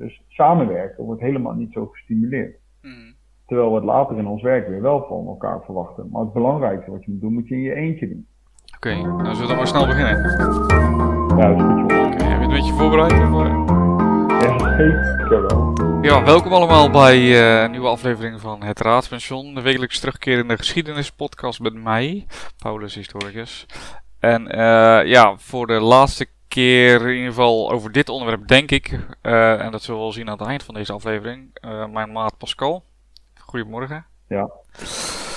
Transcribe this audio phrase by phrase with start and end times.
[0.00, 2.56] Dus samenwerken wordt helemaal niet zo gestimuleerd.
[2.82, 3.12] Mhm.
[3.46, 6.08] Terwijl we het later in ons werk weer wel van elkaar verwachten.
[6.10, 8.26] Maar het belangrijkste wat je moet doen, moet je in je eentje doen.
[8.76, 10.16] Oké, nou zullen we dan maar snel beginnen.
[11.38, 11.92] Ja, dat is goed.
[11.92, 13.12] Oké, heb je het een beetje voorbereid?
[13.12, 13.68] Of, eh?
[14.42, 15.72] Ja, zeker wel.
[16.02, 19.54] Ja, welkom allemaal bij eh, een nieuwe aflevering van Het Raadspension.
[19.54, 22.26] De wekelijks terugkerende geschiedenispodcast met mij,
[22.62, 23.66] Paulus Historicus.
[24.18, 28.98] En eh, ja, voor de laatste keer in ieder geval over dit onderwerp denk ik,
[29.22, 32.12] eh, en dat zullen we wel zien aan het eind van deze aflevering, eh, mijn
[32.12, 32.82] maat Pascal.
[33.40, 34.04] Goedemorgen.
[34.28, 34.50] Ja.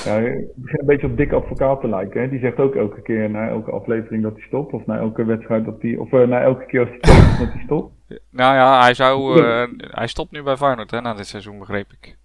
[0.06, 2.22] ja ik begin een beetje op dikke advocaat te lijken.
[2.22, 2.30] Hè?
[2.30, 4.74] Die zegt ook elke keer na elke aflevering dat hij stopt.
[4.74, 5.96] Of na elke wedstrijd dat hij.
[5.96, 7.94] Of eh, na elke keer als hij stopt, dat hij stopt.
[8.30, 9.42] Nou ja, hij zou,
[9.78, 12.18] hij stopt nu bij Feyenoord hè, na dit seizoen begreep ik.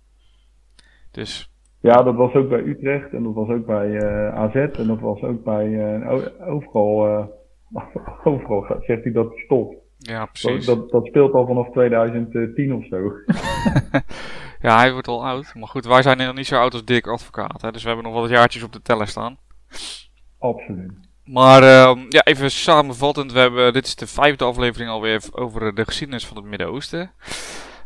[1.10, 3.12] Dus, Ja, dat was ook bij Utrecht.
[3.12, 4.54] En dat was ook bij AZ.
[4.54, 6.00] En dat was ook bij.
[6.06, 7.36] o- overal.
[8.24, 9.76] Overal gaat- zegt hij dat hij stopt.
[9.98, 10.66] ja precies.
[10.66, 12.98] Dat, dat speelt al vanaf 2010 of zo.
[14.60, 15.54] Ja, hij wordt al oud.
[15.54, 17.62] Maar goed, wij zijn nog niet zo oud als Dick Advocaat.
[17.62, 19.38] Hè, dus we hebben nog wat jaartjes op de teller staan.
[20.38, 20.92] Absoluut.
[21.24, 23.32] Maar ehm, ja, even samenvattend.
[23.32, 27.10] We hebben, dit is de vijfde aflevering alweer over de geschiedenis van het Midden-Oosten.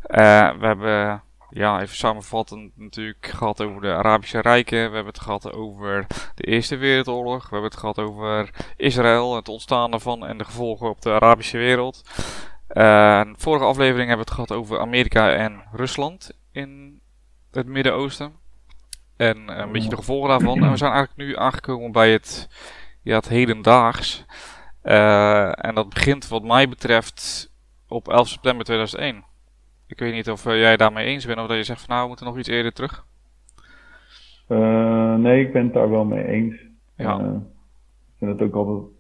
[0.02, 1.22] Eh, we hebben,
[1.54, 4.78] ja, even samenvattend natuurlijk gehad over de Arabische Rijken.
[4.78, 7.42] We hebben het gehad over de Eerste Wereldoorlog.
[7.42, 11.58] We hebben het gehad over Israël, het ontstaan ervan en de gevolgen op de Arabische
[11.58, 12.02] wereld.
[12.66, 17.00] De vorige aflevering hebben we het gehad over Amerika en Rusland in
[17.50, 18.32] het Midden-Oosten.
[19.16, 20.62] En eh, een beetje de gevolgen daarvan.
[20.62, 22.48] En we zijn eigenlijk nu aangekomen bij het,
[23.02, 24.24] ja, het hedendaags.
[24.82, 27.50] Eh, en dat begint wat mij betreft
[27.88, 29.24] op 11 september 2001.
[29.92, 32.02] Ik weet niet of eh, jij daarmee eens bent of dat je zegt van nou
[32.02, 33.04] we moeten nog iets eerder terug.
[34.46, 36.54] Eh, nee, ik ben het daar wel mee eens.
[36.96, 37.18] Ja.
[37.18, 38.90] Ik vind het ook altijd,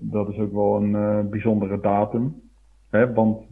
[0.00, 2.42] dat is ook wel een bijzondere datum.
[2.90, 3.12] Hè?
[3.12, 3.44] Want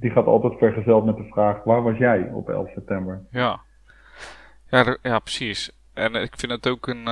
[0.00, 3.24] die gaat altijd vergezeld met de vraag, waar was jij op 11 september?
[3.30, 3.60] Ja.
[4.70, 5.72] Ja, ja precies.
[5.94, 7.08] En ik vind het ook een.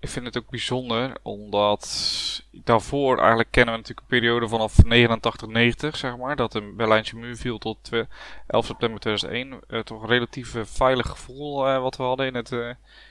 [0.00, 4.84] Eh, ik vind het ook bijzonder, omdat daarvoor eigenlijk kennen we natuurlijk een periode vanaf
[4.84, 8.06] 89, 90, zeg maar, dat de Berlijnse muur viel tot twe-
[8.46, 9.60] 11 september 2001.
[9.68, 12.68] Eh, toch een relatief eh, veilig gevoel eh, wat we hadden in het, eh,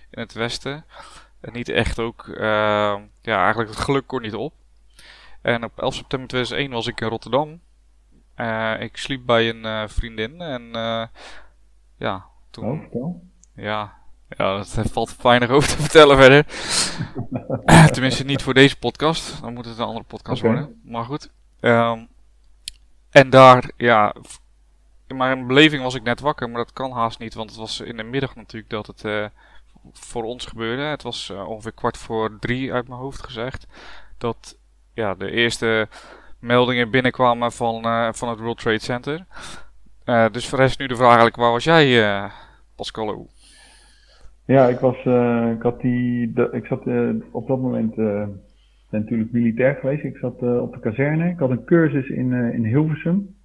[0.09, 0.85] in het Westen.
[1.41, 4.53] En niet echt ook, eh, ja, eigenlijk het geluk kon niet op.
[5.41, 7.59] En op 11 september 2001 was ik in Rotterdam.
[8.35, 11.05] Eh, ik sliep bij een eh, vriendin en eh,
[11.97, 12.87] ja, toen...
[12.91, 13.23] Oh.
[13.55, 13.96] Ja,
[14.29, 16.45] ja, dat valt weinig over te vertellen verder.
[17.93, 19.41] Tenminste, niet voor deze podcast.
[19.41, 20.81] Dan moet het een andere podcast worden.
[20.83, 21.29] Maar goed.
[21.59, 21.99] Ehm,
[23.09, 24.15] en daar, ja,
[25.07, 27.79] in mijn beleving was ik net wakker, maar dat kan haast niet, want het was
[27.79, 29.25] in de middag natuurlijk dat het eh,
[29.93, 30.81] voor ons gebeurde.
[30.81, 33.67] Het was eh, ongeveer kwart voor drie uit mijn hoofd gezegd.
[34.17, 34.57] Dat
[34.93, 35.87] ja, de eerste
[36.39, 39.25] meldingen binnenkwamen van, eh, van het World Trade Center.
[40.31, 42.31] Dus voor de rest nu de vraag eigenlijk, waar was jij,
[42.75, 43.27] Pascalo?
[44.47, 48.89] Ja, ik was, eh, ik had die, de- ik zat eh, op dat moment, ik
[48.89, 50.03] ben natuurlijk militair geweest.
[50.03, 51.29] Ik zat op de kazerne.
[51.29, 53.35] Ik had een cursus in, in Hilversum.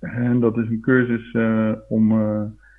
[0.00, 1.36] En dat is een cursus
[1.88, 2.12] om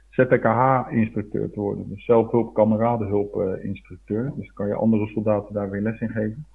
[0.09, 1.90] ZPKH-instructeur te worden.
[1.90, 4.31] Dus zelfhulp, kameradenhulp-instructeur.
[4.36, 6.46] dus kan je andere soldaten daar weer les in geven.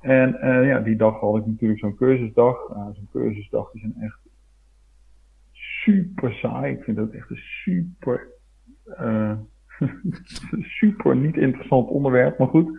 [0.00, 2.56] En ja, die dag had ik natuurlijk zo'n cursusdag.
[2.94, 4.20] Zo'n cursusdag is een echt
[5.52, 6.72] super saai.
[6.72, 8.26] Ik vind dat echt een super
[10.80, 12.78] super niet interessant onderwerp, maar goed.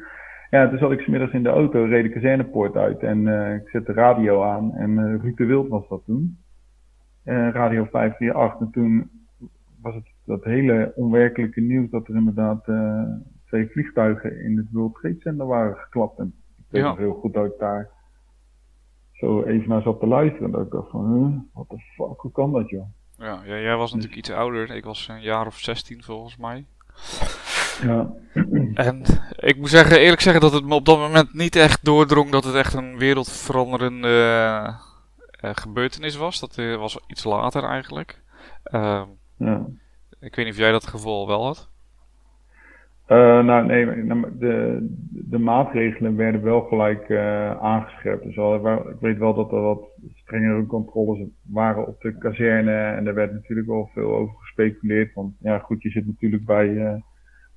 [0.50, 3.70] Ja, toen zat ik middags in de auto, reed de kazernepoort uit en eh, ik
[3.70, 4.74] zette de radio aan.
[4.76, 6.38] En eh Ruud de Wild was dat toen.
[7.24, 8.60] Eh, radio 538.
[8.60, 9.10] En toen
[9.82, 12.64] was het dat hele onwerkelijke nieuws dat er inderdaad
[13.46, 16.20] twee vliegtuigen in het World Trade Center waren geklapt.
[16.20, 16.88] En ik weet Ja.
[16.88, 17.90] nog heel goed dat ik daar
[19.12, 20.46] zo even naar zat te luisteren.
[20.46, 22.86] En dat ik dacht van, huh, what the fuck, hoe kan dat joh?
[23.18, 24.72] Ja, ja, jij was natuurlijk iets ouder.
[24.76, 26.66] Ik was een jaar of 16 volgens mij.
[27.82, 28.14] Ja,
[28.74, 29.02] En
[29.36, 32.44] ik moet zeggen, eerlijk zeggen dat het me op dat moment niet echt doordrong dat
[32.44, 34.74] het echt een wereldveranderende eh,
[35.50, 36.40] eh, gebeurtenis was.
[36.40, 38.22] Dat eh, was iets later eigenlijk.
[38.64, 39.08] Ehm,
[39.38, 39.66] ja.
[40.20, 41.72] ik weet niet of jij dat gevoel wel had.
[43.08, 44.78] Nou, nee, nou, de,
[45.10, 47.12] de maatregelen werden wel gelijk
[47.62, 48.24] aangescherpt.
[48.24, 48.56] Dus al,
[48.90, 49.84] ik weet wel dat er wat
[50.16, 52.72] strengere controles waren op de kazerne.
[52.72, 55.14] En daar werd natuurlijk wel veel over gespeculeerd.
[55.14, 57.02] Want ja, goed, je zit natuurlijk bij, eh,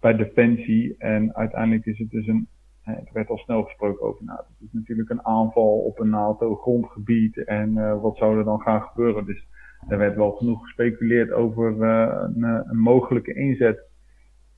[0.00, 0.94] bij Defensie.
[0.98, 2.48] En uiteindelijk is het dus een.
[2.84, 4.42] eh, Er werd al snel gesproken over NATO.
[4.48, 7.44] Het is natuurlijk een aanval op een NATO-grondgebied.
[7.44, 9.24] En eh, wat zou er dan gaan gebeuren?
[9.24, 9.46] Dus
[9.88, 13.84] er werd wel genoeg gespeculeerd over een, een mogelijke inzet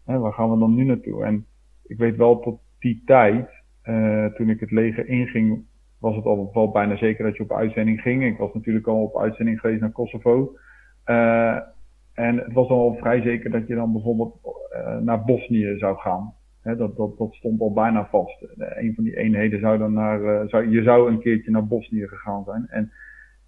[0.04, 1.24] waar gaan we dan nu naartoe?
[1.24, 1.46] En
[1.86, 3.48] ik weet wel tot die tijd,
[4.34, 5.64] toen ik het leger inging,
[5.98, 8.24] was het al wel bijna zeker dat je op uitzending ging.
[8.24, 10.56] Ik was natuurlijk al op uitzending geweest naar Kosovo.
[12.18, 14.36] En het was al vrij zeker dat je dan bijvoorbeeld
[15.00, 16.34] naar Bosnië zou gaan.
[16.62, 18.46] dat, dat, dat stond al bijna vast.
[18.56, 22.44] een van die eenheden zou dan naar, zou, je zou een keertje naar Bosnië gegaan
[22.44, 22.66] zijn.
[22.68, 22.92] En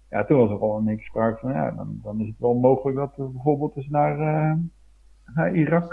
[0.09, 2.53] ja, toen was er al een keer sprake van, ja, dan, dan is het wel
[2.53, 4.17] mogelijk dat we bijvoorbeeld eens naar,
[5.35, 5.91] naar Irak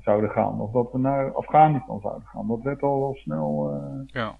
[0.00, 0.60] zouden gaan.
[0.60, 2.46] Of dat we naar Afghanistan zouden gaan.
[2.46, 3.80] Dat werd al wel snel.
[4.06, 4.36] Ja.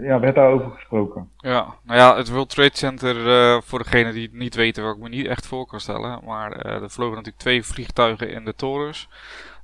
[0.00, 1.30] Ja, werd daarover gesproken.
[1.36, 4.92] Ja, nou ja, het World Trade Center, uh, voor degenen die het niet weten, waar
[4.92, 6.20] ik me niet echt voor kan stellen.
[6.24, 9.08] Maar er vlogen natuurlijk twee vliegtuigen in de torens.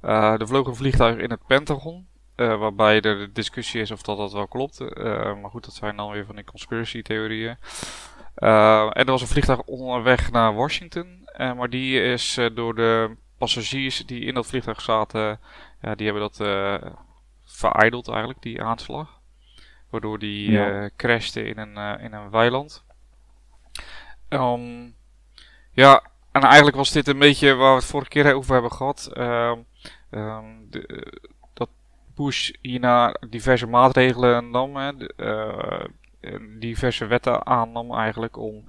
[0.01, 2.07] er vlogen een vliegtuig in het Pentagon.
[2.37, 4.81] waarbij er de discussie is of dat, dat wel klopt.
[5.41, 7.57] maar goed, dat zijn dan weer van die conspiracy theorieën.
[8.35, 11.29] en er was een vliegtuig onderweg naar Washington.
[11.57, 15.41] maar die is door de passagiers die in dat vliegtuig zaten,
[15.81, 16.37] ja, die hebben dat
[17.45, 19.18] verijdeld eigenlijk, die aanslag.
[19.91, 20.83] Waardoor die ja.
[20.83, 22.85] uh, crashte in een, uh, in een weiland.
[24.29, 24.95] Um,
[25.73, 26.03] ja,
[26.33, 29.11] en eigenlijk was dit een beetje waar we het vorige keer over hebben gehad.
[29.17, 29.65] Um,
[30.11, 31.13] um, de,
[31.55, 31.69] dat
[32.15, 34.77] Bush hierna diverse maatregelen nam.
[34.77, 35.91] Hè, de,
[36.59, 38.65] diverse wetten aannam eigenlijk om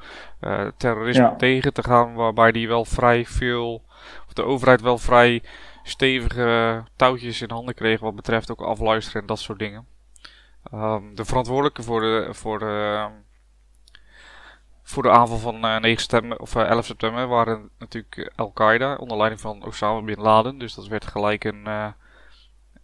[0.77, 1.35] terrorisme ja.
[1.35, 2.13] tegen te gaan.
[2.13, 3.83] Waarbij die wel vrij veel
[4.39, 5.41] de overheid wel vrij
[5.83, 9.85] stevige touwtjes in handen kreeg wat betreft ook afluisteren en dat soort dingen.
[10.73, 13.07] Um, de verantwoordelijke voor de, voor de,
[14.83, 19.17] voor de aanval van uh, 9 september, of uh, 11 september waren natuurlijk Al-Qaeda onder
[19.17, 20.57] leiding van Osama Bin Laden.
[20.57, 21.87] Dus dat werd gelijk een, uh,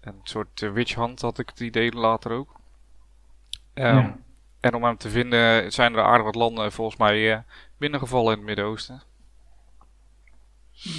[0.01, 2.49] een soort witch hunt, had ik het idee later ook.
[3.73, 4.17] Um, ja.
[4.59, 7.43] En om hem te vinden zijn er aardig wat landen volgens mij
[7.77, 9.01] binnengevallen in het Midden-Oosten.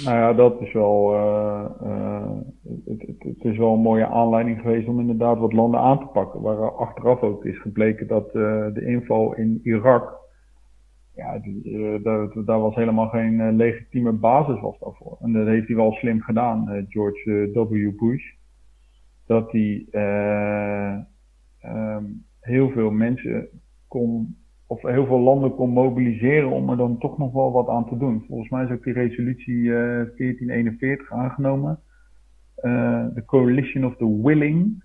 [0.03, 2.31] Nou ja, dat is wel, uh, uh,
[2.85, 6.41] het, het, is wel een mooie aanleiding geweest om inderdaad wat landen aan te pakken.
[6.41, 10.25] Waar achteraf ook is gebleken dat uh, de inval in Irak,
[11.15, 11.41] ja,
[12.45, 15.17] daar, was helemaal geen legitieme basis was daarvoor.
[15.21, 17.97] En dat heeft hij wel slim gedaan, George W.
[17.97, 18.35] Bush.
[19.25, 19.87] Dat hij
[21.61, 23.49] um, heel veel mensen
[23.87, 27.87] kon of heel veel landen kon mobiliseren om er dan toch nog wel wat aan
[27.87, 28.23] te doen.
[28.27, 31.79] Volgens mij is ook die resolutie uh, eh, 1441 aangenomen.
[32.61, 34.83] Uh, de Coalition of the Willing.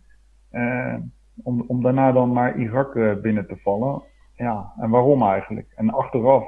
[0.52, 0.96] Uh,
[1.42, 4.02] om, om daarna dan naar Irak binnen te vallen.
[4.36, 5.72] Ja, en waarom eigenlijk?
[5.74, 6.44] En achteraf,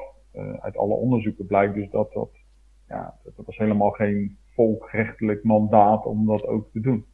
[0.61, 2.31] uit alle onderzoeken blijkt dus dat dat,
[2.89, 7.05] ja, dat was helemaal geen volkrechtelijk mandaat om dat ook te doen.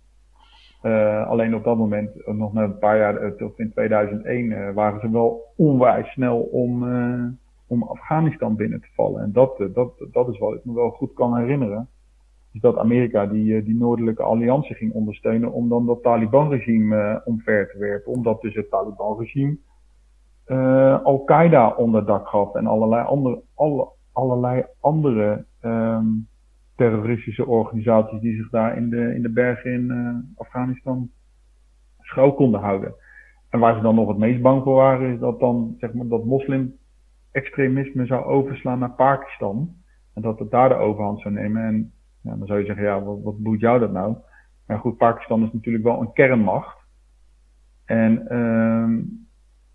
[0.83, 4.71] Uh, alleen op dat moment, eh, nog na een paar jaar, tot in 2001, uh,
[4.73, 7.25] waren ze wel onwijs snel om, uh,
[7.67, 9.23] om Afghanistan binnen te vallen.
[9.23, 11.89] En dat, dat, dat is wat ik me wel goed kan herinneren.
[12.53, 17.79] Is dat Amerika die, die noordelijke alliantie ging ondersteunen om dan dat Taliban-regime omver te
[17.79, 18.13] werpen.
[18.13, 19.57] Omdat dus het Taliban-regime
[21.03, 26.29] Al-Qaeda onder dak gaf en allerlei andere, alle, allerlei andere um,
[26.81, 31.11] terroristische organisaties die zich daar in de, in de bergen in uh, Afghanistan
[32.01, 32.95] schuil konden houden.
[33.49, 36.07] En waar ze dan nog het meest bang voor waren, is dat dan zeg maar,
[36.07, 39.75] dat moslim-extremisme zou overslaan naar Pakistan.
[40.15, 41.63] En dat het daar de overhand zou nemen.
[41.63, 41.93] En
[42.23, 44.17] ja, dan zou je zeggen, ja, wat, wat boeit jou dat nou?
[44.67, 46.79] Maar goed, Pakistan is natuurlijk wel een kernmacht.
[47.85, 49.05] En uh,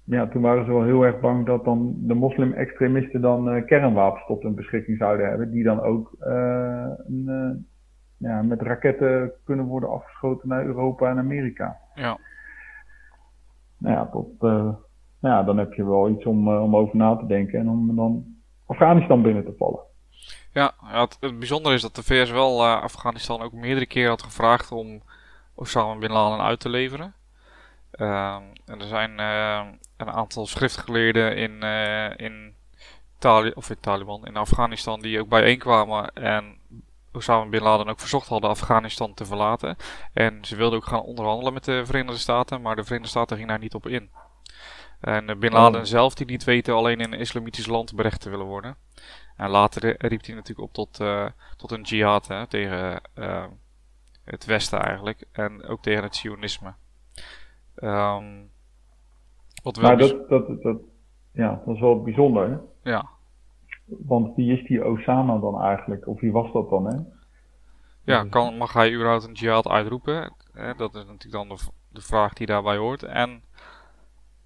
[0.05, 4.25] ja, toen waren ze wel heel erg bang dat dan de moslim-extremisten dan uh, kernwapens
[4.25, 9.65] tot hun beschikking zouden hebben, die dan ook uh, een, uh, ja, met raketten kunnen
[9.65, 11.77] worden afgeschoten naar Europa en Amerika.
[11.93, 12.17] Ja.
[13.77, 14.75] Nou ja, tot, nou
[15.19, 18.25] ja, dan heb je wel iets om, om over na te denken en om dan
[18.65, 19.79] Afghanistan binnen te vallen.
[20.51, 24.71] Ja, het, het bijzondere is dat de VS wel Afghanistan ook meerdere keren had gevraagd
[24.71, 25.01] om
[25.55, 27.13] Osama Bin Laden uit te leveren.
[27.99, 29.61] Uh, en er zijn uh,
[29.97, 32.55] een aantal schriftgeleerden in, uh, in,
[33.19, 36.57] Tali of in Taliban, in Afghanistan, die ook bijeenkwamen en
[37.13, 39.77] Osama Bin Laden ook verzocht hadden Afghanistan te verlaten.
[40.13, 43.49] En ze wilden ook gaan onderhandelen met de Verenigde Staten, maar de Verenigde Staten gingen
[43.49, 44.09] daar niet op in.
[45.01, 45.85] En Bin Laden oh.
[45.85, 48.77] zelf, die niet weten alleen in een islamitisch land berecht te willen worden.
[49.35, 51.25] En later riep hij natuurlijk op tot, uh,
[51.57, 53.45] tot een jihad hè, tegen uh,
[54.23, 55.23] het Westen eigenlijk.
[55.31, 56.73] En ook tegen het Sionisme.
[57.75, 58.51] Um,
[59.65, 60.77] wat wel maar dat, dat, dat,
[61.31, 62.49] ja, dat is wel bijzonder.
[62.49, 62.89] Hè?
[62.91, 63.09] Ja.
[63.85, 66.07] Want wie is die Osama dan eigenlijk?
[66.07, 66.85] Of wie was dat dan?
[66.85, 66.97] Hè?
[68.03, 70.33] Ja, kan, mag hij überhaupt een jihad uitroepen?
[70.77, 71.57] Dat is natuurlijk dan de,
[71.91, 73.03] de vraag die daarbij hoort.
[73.03, 73.43] En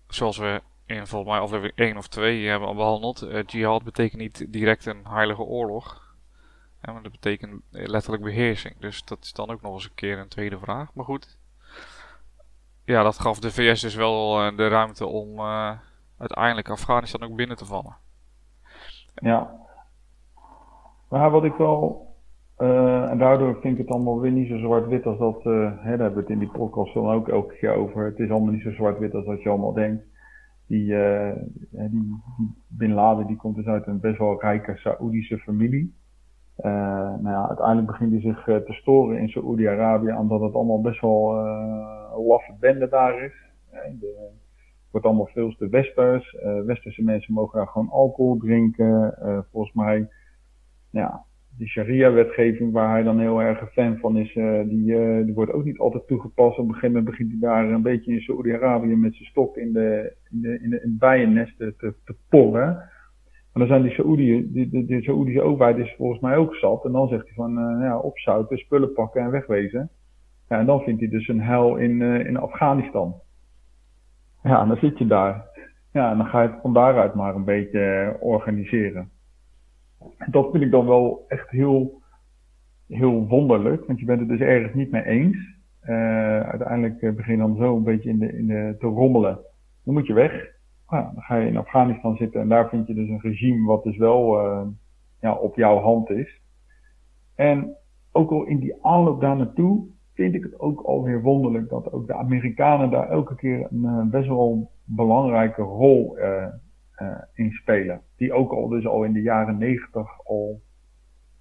[0.08, 4.22] zoals we in volgens mij aflevering 1 of 2 hebben al behandeld, uh, jihad betekent
[4.22, 6.08] niet direct een heilige oorlog.
[6.82, 8.76] Maar dat betekent letterlijk beheersing.
[8.80, 10.94] Dus dat is dan ook nog eens een keer een tweede vraag.
[10.94, 11.38] Maar goed,
[12.90, 15.40] ja, dat gaf de VS dus wel de ruimte om
[16.18, 17.96] uiteindelijk Afghanistan ook binnen te vallen.
[19.14, 19.52] Ja.
[21.10, 22.08] Maar wat ik wel
[22.58, 25.44] en daardoor vind ik het allemaal weer niet zo zwart-wit als dat.
[25.44, 28.06] hè, daar hebben we het in die podcast dan ook elke keer over.
[28.06, 30.04] Het is allemaal niet zo zwart-wit als dat je allemaal denkt.
[30.68, 32.24] Die, die, die,
[32.68, 35.99] Bin Laden die komt dus uit een best wel rijke Saoedische familie.
[36.66, 36.66] Uh,
[37.22, 41.02] nou ja, uiteindelijk begint hij zich uh, te storen in Saoedi-Arabië, omdat het allemaal best
[41.02, 41.36] wel
[42.16, 43.34] een laffe bende daar is.
[44.00, 44.30] De,
[44.92, 46.36] wordt allemaal veel te westers.
[46.66, 49.16] westerse mensen mogen daar gewoon alcohol drinken.
[49.52, 50.10] volgens mij,
[50.90, 51.26] ja,
[51.58, 54.34] die sharia-wetgeving waar hij dan heel erg een fan van is,
[54.70, 56.58] die, wordt ook niet altijd toegepast.
[56.58, 59.74] Op een gegeven moment begint hij daar een beetje in Saoedi-Arabië met zijn stok in
[59.74, 62.90] de, in de, in de, in te, te porren.
[63.54, 66.86] En dan zijn die Saoediën, die, de Saoedische overheid is volgens mij ook zat.
[66.86, 69.90] En dan zegt hij van, uh, ja, opzouten, spullen pakken en wegwezen.
[70.50, 73.16] Ja, en dan vindt hij dus een hel in, in Afghanistan.
[74.44, 75.46] Ja, en dan zit je daar.
[75.92, 79.12] Ja, en dan ga je het van daaruit maar een beetje organiseren
[80.28, 82.02] dat vind ik dan wel echt heel,
[82.88, 85.58] heel wonderlijk, want je bent het dus ergens niet mee eens.
[85.82, 89.40] Uiteindelijk eh, begin je dan zo een beetje in de, in de, te rommelen.
[89.84, 90.58] Dan moet je weg.
[90.90, 93.84] Nou, dan ga je in Afghanistan zitten en daar vind je dus een regime wat
[93.84, 94.68] dus wel uh,
[95.22, 96.42] ja, op jouw hand is.
[97.36, 97.76] En
[98.12, 102.08] ook al in die aanloop daar naartoe vind ik het ook alweer wonderlijk dat ook
[102.08, 106.46] de Amerikanen daar elke keer een best wel belangrijke rol uh,
[107.34, 108.02] in spelen.
[108.16, 110.62] Die ook al dus al in de jaren negentig al,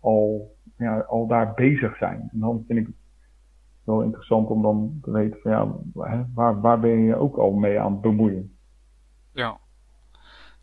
[0.01, 2.29] al, ja, al daar bezig zijn.
[2.33, 2.95] En dan vind ik het
[3.85, 5.75] wel interessant om dan te weten van ja,
[6.35, 8.58] waar, waar ben je ook al mee aan het bemoeien?
[9.39, 9.59] Ja.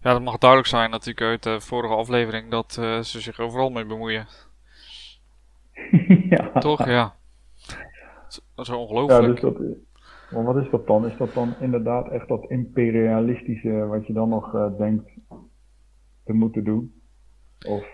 [0.01, 3.70] Ja, dat mag duidelijk zijn natuurlijk uit de vorige aflevering dat uh, ze zich overal
[3.70, 4.27] mee bemoeien.
[6.29, 6.51] ja.
[6.51, 6.86] Toch?
[6.86, 7.15] Ja.
[8.55, 9.22] Dat is ongelooflijk.
[9.22, 9.58] Ja, dus dat,
[10.32, 11.05] maar wat is dat dan?
[11.05, 15.12] Is dat dan inderdaad echt dat imperialistische wat je dan nog uh, denkt
[16.24, 17.01] te moeten doen?
[17.67, 17.86] Of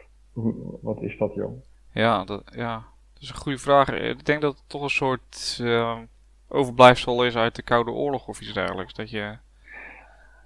[0.82, 1.62] wat is dat, joh?
[1.94, 2.74] Ja, dat, ja,
[3.14, 3.90] dat is een goede vraag.
[3.90, 6.00] Ik denk dat het toch een soort uh,
[6.48, 8.94] overblijfsel is uit de Koude Oorlog of iets dergelijks.
[8.94, 9.38] Dat je,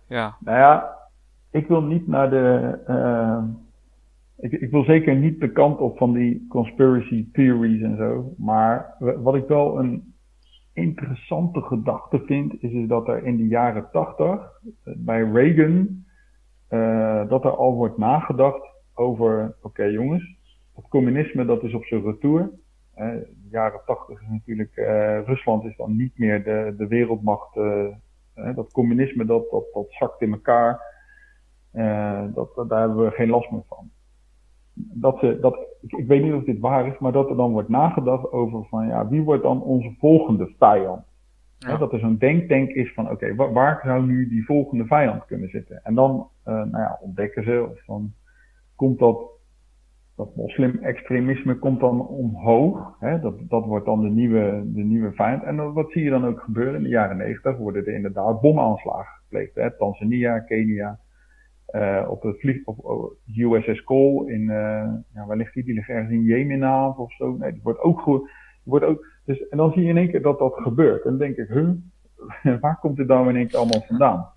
[0.08, 0.38] ja.
[0.40, 0.96] Nou ja,
[1.52, 2.78] ik wil niet naar de.
[2.88, 3.44] Uh,
[4.38, 8.34] ik, ik, wil zeker niet de kant op van die conspiracy theories en zo.
[8.38, 10.14] Maar wat ik wel een
[10.74, 16.04] interessante gedachte vind, is, is dat er in de jaren 80 eh, bij Reagan,
[16.70, 20.38] uh, dat er al wordt nagedacht over, oké jongens,
[20.76, 22.52] het communisme dat is op zijn retour.
[22.98, 24.76] Uh, de jaren 80 is natuurlijk,
[25.26, 27.56] Rusland is dan niet meer de, de wereldmacht.
[28.56, 30.82] Dat communisme dat, dat, dat zakt in elkaar.
[32.34, 33.90] dat, dat, daar hebben we geen last meer van
[34.76, 37.52] dat ze, dat, ik, ik, weet niet of dit waar is, maar dat er dan
[37.52, 41.04] wordt nagedacht over van ja, wie wordt dan onze volgende vijand?
[41.80, 45.50] dat er zo'n denktank is van oké, okay, waar, zou nu die volgende vijand kunnen
[45.50, 45.80] zitten?
[45.84, 48.14] En dan uh, nou ja, ontdekken ze, of dan
[48.76, 49.18] komt dat,
[50.16, 52.96] dat moslim-extremisme komt dan omhoog.
[53.00, 53.20] Hè?
[53.20, 55.44] Dat, dat wordt dan de nieuwe, de nieuwe vijand.
[55.44, 56.76] En wat zie je dan ook gebeuren?
[56.76, 59.56] In de jaren negentig worden er inderdaad bomaanslagen gepleegd.
[59.56, 59.78] Hè?
[59.78, 61.00] Tanzania, Kenia,
[61.76, 65.64] uh, op het vlieg, op, USS Cole in, uh, ja, waar ligt die?
[65.64, 67.36] Die ligt ergens in Jemen of zo.
[67.38, 68.30] Nee, die wordt ook goed.
[68.64, 71.04] Wordt ook, dus, en dan zie je in één keer dat dat gebeurt.
[71.04, 71.70] En dan denk ik, huh,
[72.62, 74.28] waar komt dit dan in één keer allemaal vandaan?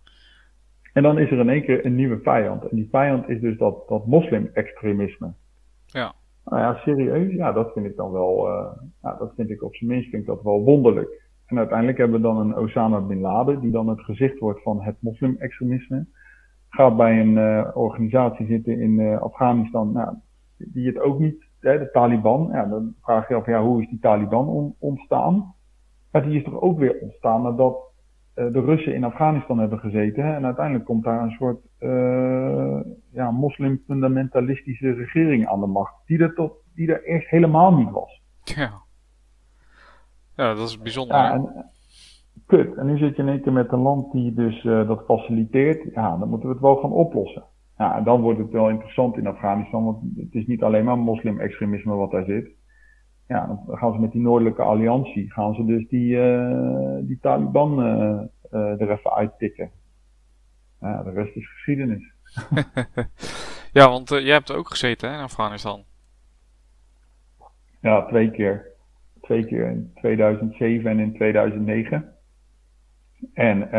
[0.92, 2.62] En dan is er in één keer een nieuwe vijand.
[2.62, 5.32] En die vijand is dus dat, dat moslim-extremisme.
[6.48, 8.66] Nou ja, serieus, ja, dat vind ik dan wel, uh,
[9.02, 11.26] ja, dat vind ik op zijn minst vind ik dat wel wonderlijk.
[11.46, 14.82] En uiteindelijk hebben we dan een Osama Bin Laden, die dan het gezicht wordt van
[14.82, 16.06] het moslim-extremisme
[16.68, 20.14] gaat bij een uh, organisatie zitten in uh, Afghanistan, nou,
[20.56, 23.88] die het ook niet, hè, de Taliban, ja, dan vraag je af, ja, hoe is
[23.88, 25.54] die Taliban on ontstaan?
[26.12, 27.86] Ja, die is toch ook weer ontstaan nadat
[28.34, 30.24] de Russen in Afghanistan hebben gezeten.
[30.24, 31.60] Hè, en uiteindelijk komt daar een soort
[33.12, 38.22] ja, moslimfundamentalistische regering aan de macht, die er, tot, die er eerst helemaal niet was.
[38.44, 38.70] Ja,
[40.36, 41.16] ja dat is bijzonder.
[41.16, 41.70] Ja, en,
[42.46, 42.76] kut.
[42.76, 45.94] En nu zit je in één keer met een land die dus uh, dat faciliteert.
[45.94, 47.44] Ja, dan moeten we het wel gaan oplossen.
[47.78, 50.98] Ja, en dan wordt het wel interessant in Afghanistan, want het is niet alleen maar
[50.98, 52.50] moslim-extremisme wat daar zit.
[53.26, 57.80] Ja, dan gaan ze met die noordelijke alliantie, gaan ze dus die, uh, die Taliban
[57.80, 59.70] uh, er even uittikken.
[60.80, 62.14] Ja, de rest is geschiedenis.
[63.78, 65.84] ja, want jij hebt ook gezeten hè, in Afghanistan.
[67.80, 68.66] Ja, twee keer.
[69.20, 72.12] Twee keer in 2007 en in 2009.
[73.32, 73.70] En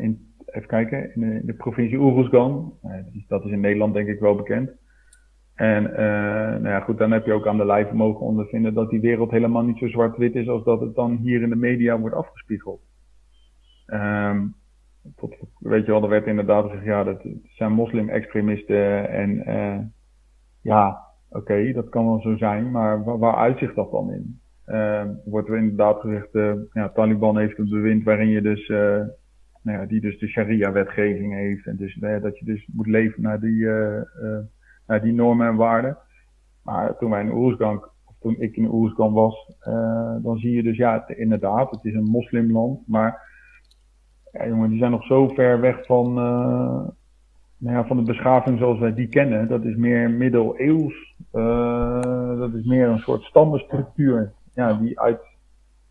[0.00, 2.92] in, even kijken, in de, in de provincie Uruzgan, uh,
[3.28, 4.70] dat is in Nederland denk ik wel bekend.
[5.54, 5.82] En
[6.62, 9.30] nou ja, goed, dan heb je ook aan de lijve mogen ondervinden dat die wereld
[9.30, 12.80] helemaal niet zo zwart-wit is als dat het dan hier in de media wordt afgespiegeld.
[13.86, 14.46] Ehm,
[15.16, 19.78] tot, weet je wel, er werd inderdaad gezegd, ja, dat zijn moslim-extremisten en uh,
[20.62, 20.98] ja,
[21.30, 24.40] oké, dat kan wel zo zijn, maar waar, waar uitzicht dat dan in?
[24.66, 28.78] Uh, wordt er inderdaad gezegd, uh, ja, Taliban heeft een bewind waarin je dus, uh,
[29.62, 31.66] nou ja, die dus de sharia-wetgeving heeft.
[31.66, 33.66] En dus dat je dus moet leven naar die,
[34.86, 35.96] naar die normen en waarden.
[36.62, 39.58] Maar toen wij in Oeruzgan, of toen ik in Oeruzgan was,
[40.22, 43.27] dan zie je dus, ja, inderdaad, het is een moslimland, maar
[44.32, 46.14] ja, jongen, die zijn nog zo ver weg van,
[47.58, 49.48] nou ja, van de beschaving zoals wij die kennen.
[49.48, 51.14] Dat is meer middeleeuws.
[52.38, 55.20] dat is meer een soort stammenstructuur ja, die uit,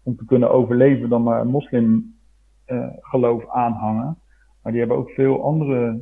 [0.04, 4.18] om te kunnen overleven, dan maar een moslimgeloof uh, aanhangen.
[4.62, 6.00] Maar die hebben ook veel andere,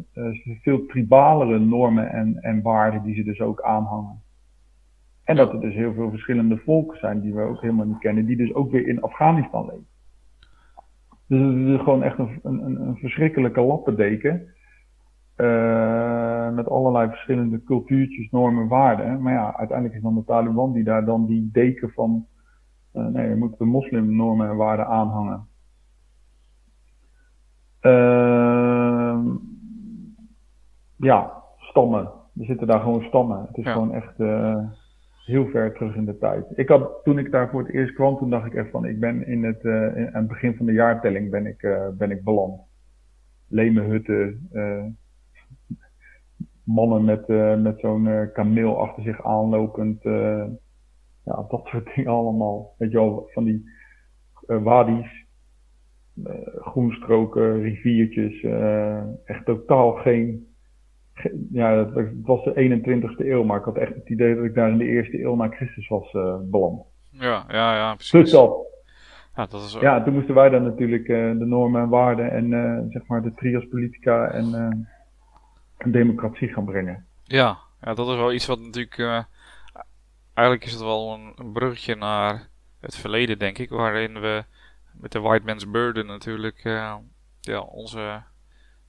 [0.61, 4.21] veel tribalere normen en, en waarden die ze dus ook aanhangen.
[5.23, 8.25] En dat er dus heel veel verschillende volken zijn die we ook helemaal niet kennen,
[8.25, 9.87] die dus ook weer in Afghanistan leven.
[11.27, 14.53] Dus het is gewoon echt een, een, een verschrikkelijke lappendeken.
[15.37, 19.21] Uh, met allerlei verschillende cultuurtjes, normen, waarden.
[19.21, 22.25] Maar ja, uiteindelijk is dan de Taliban die daar dan die deken van
[22.95, 25.47] uh, nee, je moet de moslimnormen en waarden aanhangen.
[27.81, 29.35] Uh,
[30.95, 32.03] ja, stammen.
[32.39, 33.45] Er zitten daar gewoon stammen.
[33.47, 34.63] Het is gewoon echt uh,
[35.25, 36.45] heel ver terug in de tijd.
[36.55, 38.99] Ik had, toen ik daar voor het eerst kwam, toen dacht ik echt van, ik
[38.99, 41.67] ben in het, in, aan het begin van de jaartelling ben ik,
[41.97, 42.61] ben ik beland.
[43.47, 44.49] Leme hutten,
[46.63, 47.27] mannen met,
[47.61, 50.03] met zo'n kameel achter zich aanlopend,
[51.23, 52.75] ja, dat soort dingen allemaal.
[52.77, 53.69] Weet je wel, van die
[54.45, 55.25] wadi's,
[56.45, 58.43] groenstroken, riviertjes,
[59.23, 60.54] echt totaal geen.
[61.51, 64.69] ja, het was de 21ste eeuw, maar ik had echt het idee dat ik daar
[64.69, 66.81] in de eerste eeuw na Christus was beland.
[67.09, 68.11] Ja, ja, ja, precies.
[68.11, 68.63] Dus dat.
[69.35, 69.81] Ja, dat is ook...
[69.81, 73.67] ja, toen moesten wij dan natuurlijk de normen en waarden en zeg maar de trias
[73.67, 74.87] politica en,
[75.85, 77.05] democratie gaan brengen.
[77.23, 79.27] Ja, ja, dat is wel iets wat natuurlijk
[80.35, 82.47] eigenlijk is het wel een, een bruggetje naar
[82.79, 83.69] het verleden, denk ik.
[83.69, 84.43] Waarin we
[84.93, 86.59] met de White Man's Burden natuurlijk
[87.41, 88.23] ja, onze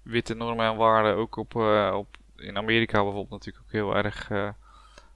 [0.06, 4.30] witte normen en waarden ook op, uh, op in Amerika bijvoorbeeld natuurlijk ook heel erg,
[4.30, 4.48] uh,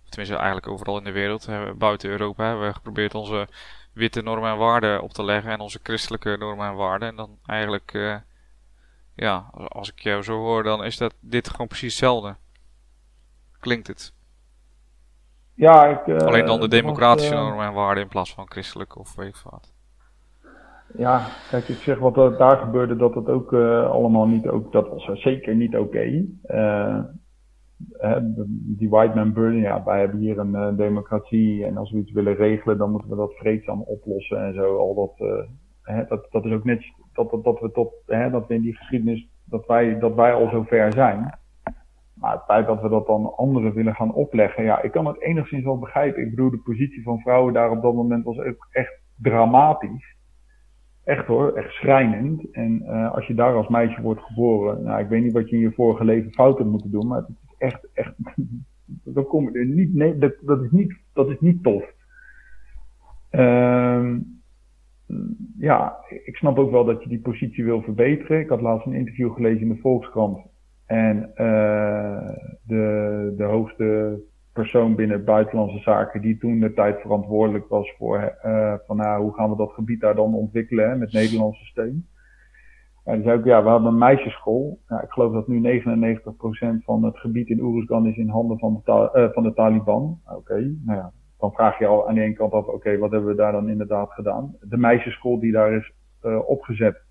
[0.09, 1.49] tenminste eigenlijk overal in de wereld,
[1.79, 3.49] buiten Europa, hebben we geprobeerd onze
[3.93, 7.09] witte normen en waarden op te leggen en onze christelijke normen en waarden.
[7.09, 8.21] En dan eigenlijk,
[9.15, 12.37] ja, als ik jou zo hoor, dan is dat dit gewoon precies hetzelfde.
[13.61, 14.13] Klinkt het?
[15.55, 19.15] Ja, ik, uh, Alleen dan de democratische normen en waarden in plaats van christelijk of
[19.15, 19.73] weet ik wat.
[20.97, 24.73] Ja, kijk, ik zeg wat er daar gebeurde, dat het ook uh, allemaal niet, ook,
[24.73, 25.83] dat was zeker niet oké.
[25.83, 26.27] Okay.
[28.79, 32.35] die white man burden, ja, wij hebben hier een democratie en als we iets willen
[32.35, 34.77] regelen, dan moeten we dat vreedzaam oplossen en zo.
[34.77, 35.29] Al dat,
[35.83, 38.61] hè, dat, dat is ook net dat, dat, dat we tot, hè, dat we in
[38.61, 41.39] die geschiedenis, dat wij, dat wij al zo ver zijn.
[42.15, 45.23] Maar het feit dat we dat dan anderen willen gaan opleggen, ja, ik kan het
[45.23, 46.23] enigszins wel begrijpen.
[46.23, 50.19] Ik bedoel, de positie van vrouwen daar op dat moment was ook echt dramatisch.
[51.11, 52.51] Echt hoor, echt schrijnend.
[52.51, 55.57] En uh, als je daar als meisje wordt geboren, nou, ik weet niet wat je
[55.57, 58.15] in je vorige leven fout hebt moeten doen, maar het is echt, echt,
[59.15, 61.93] dan kom je er niet, nee, dat, dat, is niet, dat is niet tof.
[63.31, 64.17] Uh,
[65.59, 68.41] ja, ik snap ook wel dat je die positie wil verbeteren.
[68.41, 70.39] Ik had laatst een interview gelezen in de Volkskrant
[70.87, 72.31] en uh,
[72.63, 74.21] de, de hoogste
[74.53, 79.35] persoon binnen buitenlandse zaken, die toen de tijd verantwoordelijk was voor uh, van nou, hoe
[79.35, 82.07] gaan we dat gebied daar dan ontwikkelen met Nederlandse steun.
[83.05, 84.81] En zei ook, ja, we hadden een meisjesschool.
[84.89, 89.11] Ik geloof dat nu 99% van het gebied in Oeruzgan is in handen van de,
[89.15, 90.21] uh, van de Taliban.
[90.37, 93.31] Oké, nou ja, dan vraag je al aan de ene kant af, oké, wat hebben
[93.31, 94.57] we daar dan inderdaad gedaan?
[94.61, 97.03] De meisjesschool die daar is uh, opgezet,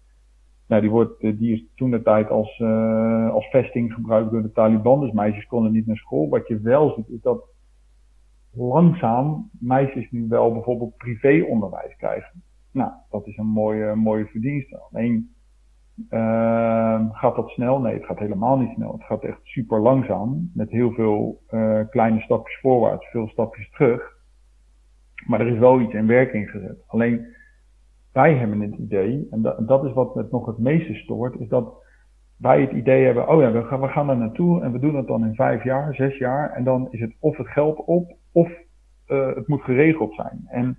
[0.70, 4.42] nou, die, wordt, eh, die is toen de tijd als, uh, als vesting gebruikt door
[4.42, 5.00] de Taliban.
[5.00, 6.30] Dus meisjes konden niet naar school.
[6.30, 7.44] Wat je wel ziet, is dat
[8.54, 12.44] langzaam meisjes nu wel bijvoorbeeld privéonderwijs krijgen.
[12.72, 14.82] Nou, dat is een mooie, mooie verdienste.
[14.92, 15.34] Alleen
[16.10, 17.80] uh, gaat dat snel?
[17.80, 18.92] Nee, het gaat helemaal niet snel.
[18.92, 20.52] Het gaat echt super langzaam.
[20.54, 24.18] Met heel veel uh, kleine stapjes voorwaarts, veel stapjes terug.
[25.26, 26.84] Maar er is wel iets in werking gezet.
[26.88, 27.26] Alleen
[28.14, 31.74] wij hebben het idee, en dat, is wat het nog het meeste stoort, is dat
[32.38, 34.96] wij het idee hebben, oh ja, we gaan, we gaan daar naartoe en we doen
[34.96, 38.16] het dan in vijf jaar, zes jaar, en dan is het of het geld op,
[38.32, 38.50] of
[39.08, 40.46] uh, het moet geregeld zijn.
[40.48, 40.78] En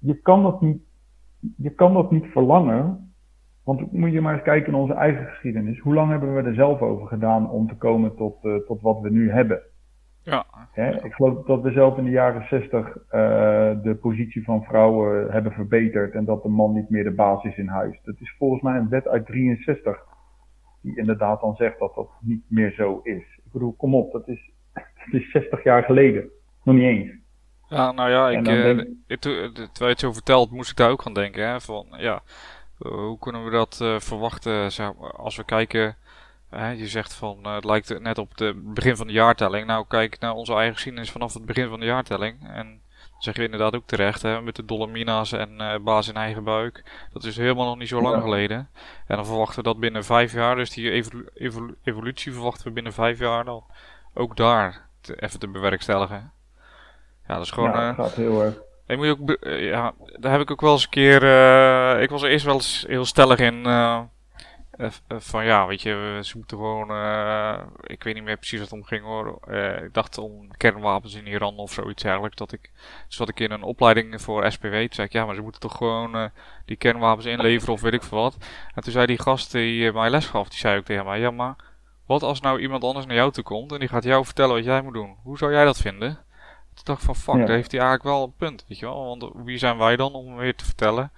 [0.00, 0.82] je kan dat niet,
[1.56, 3.12] je kan dat niet verlangen,
[3.64, 5.78] want moet je maar eens kijken in onze eigen geschiedenis.
[5.78, 9.00] Hoe lang hebben we er zelf over gedaan om te komen tot, uh, tot wat
[9.00, 9.62] we nu hebben?
[10.24, 10.46] Ja.
[11.02, 12.92] ik geloof dat we zelf in de jaren 60 uh,
[13.82, 17.56] de positie van vrouwen hebben verbeterd en dat de man niet meer de baas is
[17.56, 18.00] in huis.
[18.04, 19.98] Dat is volgens mij een wet uit 63
[20.82, 23.22] die inderdaad dan zegt dat dat niet meer zo is.
[23.44, 26.30] Ik bedoel, kom op, dat is, dat is 60 jaar geleden.
[26.62, 27.20] Nog niet eens.
[27.68, 31.02] Ja, nou ja, ik, uh, ik, terwijl je het zo vertelt, moest ik daar ook
[31.02, 31.48] gaan denken.
[31.48, 32.22] Hè, van, ja,
[32.78, 35.96] hoe kunnen we dat uh, verwachten zeg maar, als we kijken
[36.58, 39.66] je zegt van uh, het lijkt net op het begin van de jaartelling.
[39.66, 42.48] Nou, kijk naar onze eigen geschiedenis vanaf het begin van de jaartelling.
[42.48, 42.80] En
[43.18, 46.84] zeg je inderdaad ook terecht, hè, met de Dolomina's en uh, baas in eigen buik.
[47.12, 48.68] Dat is helemaal nog niet zo lang geleden.
[49.06, 52.72] En dan verwachten we dat binnen vijf jaar, dus die evolu evolu evolutie verwachten we
[52.72, 53.64] binnen vijf jaar dan
[54.14, 56.32] ook daar te, even te bewerkstelligen.
[57.28, 57.70] Ja, dat is gewoon.
[57.70, 58.54] Ja, dat gaat heel erg.
[58.86, 61.22] Je moet ook, ja, daar heb ik ook wel eens een keer.
[62.00, 64.00] ik was er eerst wel eens heel stellig in eh, eh,
[65.08, 66.90] van ja, weet je, ze moeten gewoon.
[66.90, 69.38] Uh, ik weet niet meer precies wat het om ging hoor.
[69.48, 72.36] Uh, ik dacht om kernwapens in Iran of zoiets eigenlijk.
[72.36, 72.70] Dat ik,
[73.06, 74.72] dus zat ik in een opleiding voor SPW.
[74.72, 76.30] Toen zei ik ja, maar ze moeten toch gewoon
[76.64, 78.36] die kernwapens inleveren of weet ik veel wat.
[78.74, 81.30] En toen zei die gast die mij les gaf, die zei ook tegen mij: ja,
[81.30, 81.56] maar
[82.06, 84.64] wat als nou iemand anders naar jou toe komt en die gaat jou vertellen wat
[84.64, 85.16] jij moet doen?
[85.22, 86.14] Hoe zou jij dat vinden?
[86.74, 89.04] Toen dacht ik van fuck, daar heeft hij eigenlijk wel een punt, weet je wel.
[89.06, 91.12] Want wie zijn wij dan om weer te vertellen,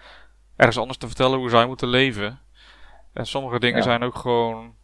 [0.57, 2.41] ergens anders te vertellen hoe zij moeten leven?
[3.15, 4.75] En sommige dingen zijn ook gewoon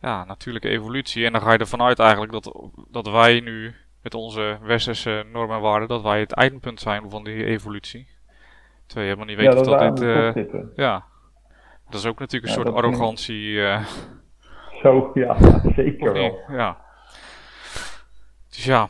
[0.00, 1.26] ja, natuurlijke evolutie.
[1.26, 5.56] En dan ga je ervan uit eigenlijk dat, dat wij nu met onze westerse normen
[5.56, 8.08] en waarden, dat wij het eindpunt zijn van die evolutie.
[8.86, 10.54] Terwijl je helemaal niet weet ja, of dat dit...
[10.54, 11.04] Uh, ja,
[11.90, 13.50] dat is ook natuurlijk een soort arrogantie.
[13.50, 13.84] Uh,
[14.82, 15.36] Zo, ja,
[15.76, 16.40] zeker wel.
[16.48, 16.80] Ja.
[18.48, 18.88] Dus ja,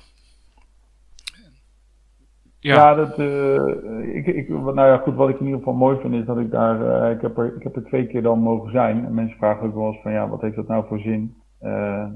[2.62, 6.14] ja, dat, uh, ik, ik, nou ja, goed, wat ik in ieder geval mooi vind
[6.14, 8.70] is dat ik daar, uh, ik, heb er, ik heb er twee keer dan mogen
[8.70, 9.04] zijn.
[9.04, 11.36] En mensen vragen ook wel eens van, ja, wat heeft dat nou voor zin?
[11.60, 12.06] Uh,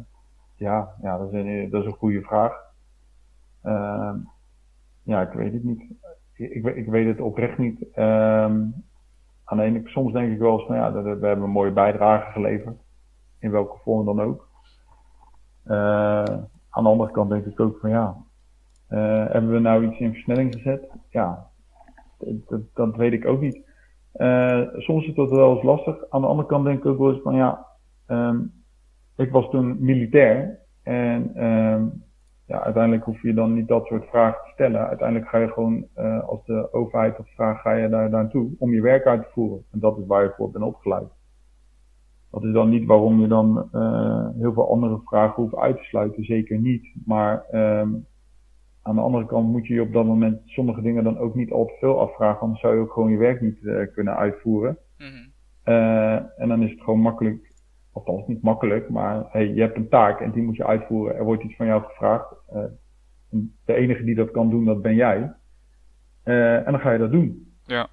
[0.57, 2.53] ja, ja dat, is een, dat is een goede vraag.
[5.03, 5.83] ja, ik weet het niet.
[6.35, 7.81] Ik, ik weet het oprecht niet.
[7.97, 8.85] Um,
[9.45, 11.73] aan de ene soms denk ik wel eens van, ja, dat, we hebben een mooie
[11.73, 12.77] bijdrage geleverd.
[13.39, 14.49] In welke vorm dan ook.
[16.71, 18.17] aan de andere kant denk ik ook van, ja,
[18.91, 20.91] uh, hebben we nou iets in versnelling gezet?
[21.11, 21.47] Ja,
[22.19, 23.65] dat, dat weet ik ook niet.
[24.15, 26.11] Uh, soms is dat wel eens lastig.
[26.11, 27.67] Aan de andere kant denk ik ook wel eens van ja,
[28.07, 28.53] um,
[29.17, 32.05] ik was toen militair en um,
[32.47, 34.87] ja, uiteindelijk hoef je dan niet dat soort vragen te stellen.
[34.87, 38.73] Uiteindelijk ga je gewoon uh, als de overheid of vraagt, ga je daar naartoe om
[38.73, 39.65] je werk uit te voeren.
[39.73, 41.09] En dat is waar je voor bent opgeleid.
[42.31, 43.69] Dat is dan niet waarom je dan
[44.39, 46.95] heel veel andere vragen hoeft uit te sluiten, zeker niet.
[47.05, 48.07] Maar um,
[48.87, 51.53] aan de andere kant moet je je op dat moment sommige dingen dan ook niet
[51.53, 54.79] al te veel afvragen, anders zou je ook gewoon je werk niet uh, kunnen uitvoeren.
[54.99, 55.33] Mm -hmm.
[55.75, 57.53] uh, en dan is het gewoon makkelijk,
[57.93, 61.17] althans niet makkelijk, maar hey, je hebt een taak en die moet je uitvoeren.
[61.17, 62.35] Er wordt iets van jou gevraagd.
[62.55, 62.65] Uh,
[63.65, 65.33] de enige die dat kan doen, dat ben jij.
[66.23, 67.55] en dan ga je dat doen.
[67.65, 67.89] Ja.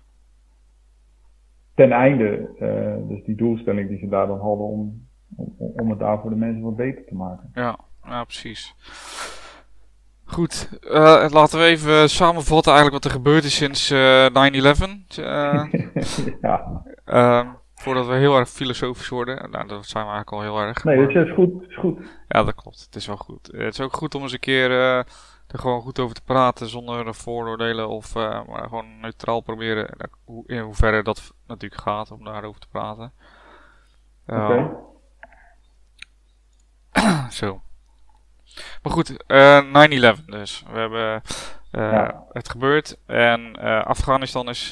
[1.75, 2.49] Ten einde,
[3.08, 6.36] dus die doelstelling die ze daar dan hadden om, om, om het daar voor de
[6.36, 7.49] mensen wat beter te maken.
[7.53, 8.75] Ja, ja precies.
[10.34, 14.32] Goed, uh, laten we even samenvatten eigenlijk wat er gebeurd is sinds uh, 9-11.
[15.19, 15.65] Uh,
[16.41, 16.84] ja.
[17.06, 19.52] Uh, voordat we heel erg filosofisch worden.
[19.52, 20.84] Nou, dat zijn we eigenlijk al heel erg.
[20.84, 21.63] Nee, dat is goed.
[21.67, 22.00] is goed.
[22.28, 22.82] Ja, dat klopt.
[22.86, 23.50] Het is wel goed.
[23.52, 25.06] Het is ook goed om eens een keer er
[25.60, 27.89] gewoon goed over te praten zonder vooroordelen.
[27.89, 29.89] Of maar gewoon neutraal proberen.
[30.46, 33.12] In hoeverre dat natuurlijk gaat om daarover te praten.
[34.28, 34.41] Oké.
[34.41, 34.72] Okay.
[37.39, 37.62] Zo.
[38.82, 40.63] Maar goed, uh, 9-11 dus.
[40.72, 41.22] We hebben
[41.72, 42.26] uh, ja.
[42.32, 42.98] het gebeurd.
[43.06, 44.70] En uh, Afghanistan is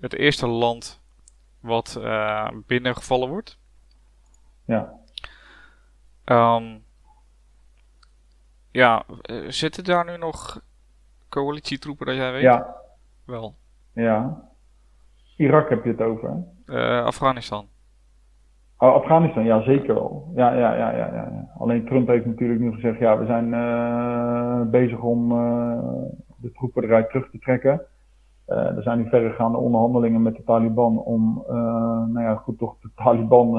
[0.00, 1.00] het eerste land
[1.60, 2.00] wat
[2.66, 3.58] binnengevallen wordt.
[4.64, 4.92] Ja.
[6.24, 6.84] Um,
[8.70, 9.04] ja,
[9.46, 10.60] zitten daar nu nog
[11.28, 12.42] coalitietroepen dat jij weet?
[12.42, 12.76] Ja.
[13.24, 13.56] Wel.
[13.92, 14.42] Ja.
[15.36, 16.44] Irak heb je het over,
[17.04, 17.68] Afghanistan.
[18.82, 20.32] Oh, Afghanistan, ja, zeker wel.
[20.34, 21.48] Ja, ja, ja, ja, ja.
[21.58, 25.78] Alleen Trump heeft natuurlijk nu gezegd, ja, we zijn uh, bezig om uh,
[26.36, 27.82] de troepen eruit terug te trekken.
[28.48, 31.44] Uh, er zijn nu verregaande onderhandelingen met de Taliban om,
[32.12, 33.52] nou ja, goed, toch de Taliban,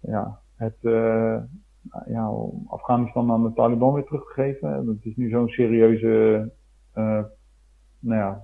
[0.00, 0.76] ja, het,
[2.06, 2.30] ja,
[2.66, 4.86] Afghanistan aan de Taliban weer terug te geven.
[4.86, 6.50] Het is nu zo'n serieuze,
[7.98, 8.40] nou ja,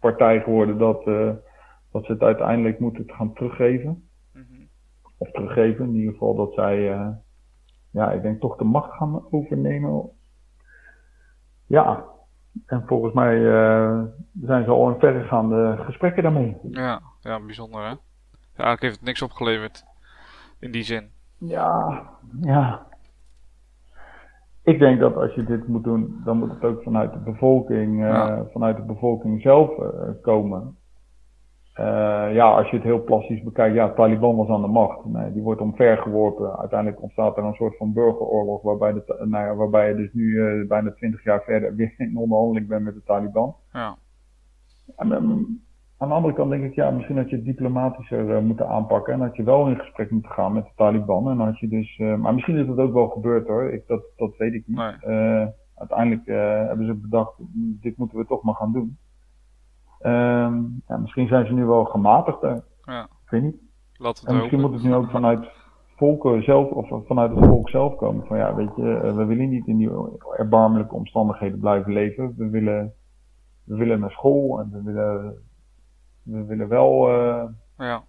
[0.00, 1.04] partij geworden dat,
[1.92, 4.07] dat ze het uiteindelijk moeten gaan teruggeven
[5.18, 5.84] of teruggeven.
[5.84, 7.08] In ieder geval dat zij, uh,
[7.90, 10.10] ja, ik denk toch de macht gaan overnemen.
[11.66, 12.04] Ja,
[12.66, 14.02] en volgens mij uh,
[14.40, 16.56] zijn ze al in verregaande gesprekken daarmee.
[16.70, 17.88] Ja, ja bijzonder hè.
[17.88, 19.84] Ja, eigenlijk heeft het niks opgeleverd.
[20.58, 21.10] In die zin.
[21.38, 22.02] Ja,
[22.40, 22.86] ja.
[24.62, 28.04] ik denk dat als je dit moet doen, dan moet het ook vanuit de bevolking,
[28.04, 30.76] uh, vanuit de bevolking zelf uh, komen.
[31.80, 35.04] Uh, ja, als je het heel plastisch bekijkt, ja, Taliban was aan de macht.
[35.04, 36.58] Nee, die wordt omvergeworpen.
[36.58, 40.66] Uiteindelijk ontstaat er een soort van burgeroorlog, waarbij, de, nou ja, waarbij je dus nu
[40.66, 43.54] bijna twintig jaar verder weer in onderhandeling bent met de Taliban.
[43.72, 43.96] Ja.
[44.96, 45.62] En, um,
[45.98, 49.12] aan de andere kant denk ik, ja, misschien had je het diplomatischer uh, moeten aanpakken.
[49.12, 51.30] En had je wel in gesprek moeten gaan met de Taliban.
[51.30, 53.72] En had je dus, uh, maar misschien is dat ook wel gebeurd hoor.
[53.72, 54.76] Ik, dat, dat weet ik niet.
[54.76, 54.94] Nee.
[55.06, 56.26] Uh, uiteindelijk
[56.66, 57.32] hebben ze bedacht,
[57.80, 58.98] dit moeten we toch maar gaan doen.
[59.98, 62.64] Ehm, ja, misschien zijn ze nu wel gematigder.
[62.84, 63.02] Ja.
[63.02, 63.56] Ik weet niet.
[63.92, 65.48] We en misschien moet het nu ook vanuit
[65.96, 68.26] volken zelf, of vanuit het volk zelf komen.
[68.26, 69.90] Van ja, weet je, we willen niet in die
[70.36, 72.34] erbarmelijke omstandigheden blijven leven.
[72.36, 72.94] We willen,
[73.64, 75.42] we willen naar school en we willen
[76.28, 77.44] we willen wel uh,
[77.78, 78.02] ja.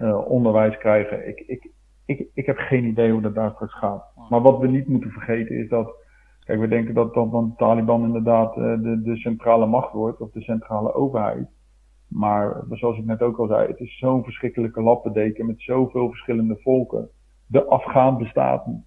[0.00, 1.28] uh, onderwijs krijgen.
[1.28, 1.70] Ik, ik,
[2.04, 4.04] ik, ik heb geen idee hoe dat daar straks gaat.
[4.28, 6.00] Maar wat we niet moeten vergeten is dat.
[6.52, 10.30] Kijk, we denken dat, dan de Taliban inderdaad uh, de, de centrale macht wordt, of
[10.30, 11.48] de centrale overheid.
[12.08, 16.58] Maar zoals ik net ook al zei, het is zo'n verschrikkelijke lappendeken met zoveel verschillende
[16.62, 17.08] volken.
[17.46, 18.84] De Afghaan bestaat niet.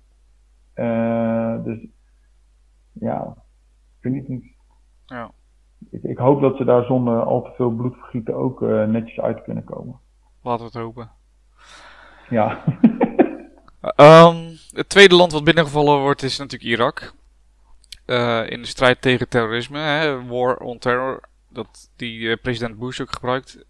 [1.65, 1.88] dus
[2.93, 3.36] ja,
[4.01, 4.43] ik weet niet.
[5.06, 5.32] Ja
[5.91, 9.43] ik, ik, hoop dat ze daar zonder al te veel bloedvergieten ook uh, netjes uit
[9.43, 9.99] kunnen komen.
[10.41, 11.12] Laten we het hopen.
[12.30, 12.63] Ja.
[13.95, 17.14] um, het tweede land wat binnengevallen wordt is natuurlijk Irak.
[18.06, 23.00] Uh, in de strijd tegen terrorisme, hè, War on Terror, dat die uh, president Bush
[23.02, 23.65] ook gebruikt.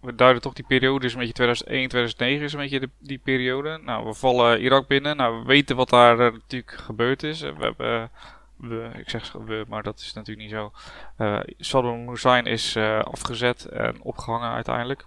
[0.00, 3.18] we duiden toch die periode, is een beetje 2001, 2009 is een beetje de, die
[3.18, 3.80] periode.
[3.84, 5.16] Nou, we vallen Irak binnen.
[5.16, 7.40] Nou, we weten wat daar natuurlijk gebeurd is.
[7.40, 8.10] We hebben
[8.56, 10.72] we, ik zeg we, maar dat is natuurlijk niet zo.
[11.18, 15.06] Uh, Saddam Hussein is uh, afgezet en opgehangen uiteindelijk.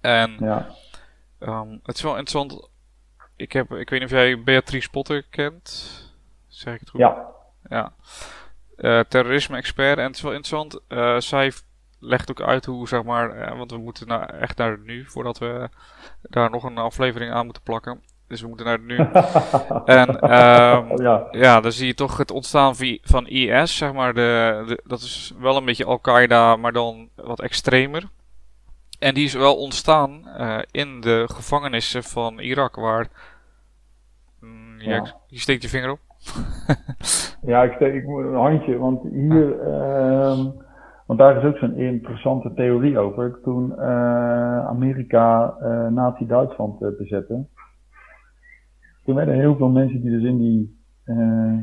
[0.00, 0.74] En ja.
[1.40, 2.68] um, het is wel interessant.
[3.36, 6.05] Ik, heb, ik weet niet of jij Beatrice Potter kent.
[6.56, 7.00] Zeg ik het goed?
[7.00, 7.26] Ja.
[7.68, 7.92] Ja.
[8.76, 9.98] Uh, terrorisme-expert.
[9.98, 10.80] En het is wel interessant.
[11.24, 11.52] zij
[11.98, 15.68] legt ook uit hoe, zeg maar, want we moeten nou echt naar nu, voordat we
[16.22, 18.02] daar nog een aflevering aan moeten plakken.
[18.26, 18.96] Dus we moeten naar het nu.
[19.98, 21.26] en um, ja.
[21.30, 24.14] ja, dan zie je toch het ontstaan van IS, zeg maar.
[24.14, 28.08] De, de dat is wel een beetje Al-Qaeda, maar dan wat extremer.
[28.98, 33.08] En die is wel ontstaan uh, in de gevangenissen van Irak, waar...
[34.40, 35.16] Mm, ja.
[35.26, 36.00] Je steekt je vinger op.
[37.52, 39.66] ja, ik steek moet een handje, want hier...
[39.66, 40.44] Uh,
[41.06, 43.38] want daar is ook zo'n interessante theorie over.
[43.42, 47.46] Toen uh, Amerika uh, Nazi-Duitsland bezette
[49.06, 51.58] toen werden heel veel mensen die dus in die, uh,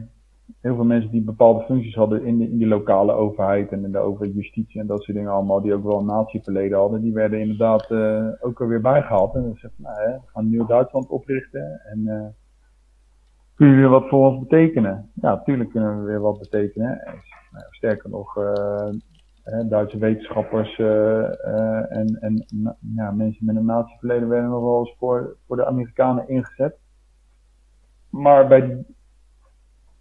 [0.61, 3.91] heel veel mensen die bepaalde functies hadden in, de, in die lokale overheid en in
[3.91, 7.13] de overheid justitie en dat soort dingen allemaal, die ook wel een natieverleden hadden, die
[7.13, 9.35] werden inderdaad uh, ook alweer bijgehaald.
[9.35, 12.25] En dan zeggen nou, hè, we gaan Nieuw Duitsland oprichten en uh,
[13.63, 15.09] kun je weer wat voor ons betekenen?
[15.13, 17.01] Ja, natuurlijk kunnen we weer wat betekenen.
[17.51, 18.33] Nou, sterker nog,
[19.69, 20.77] Duitse wetenschappers
[21.89, 22.45] en, en
[22.95, 26.77] ja, mensen met een natieverleden werden nog wel eens voor, voor de Amerikanen ingezet.
[28.09, 28.85] Maar bij die,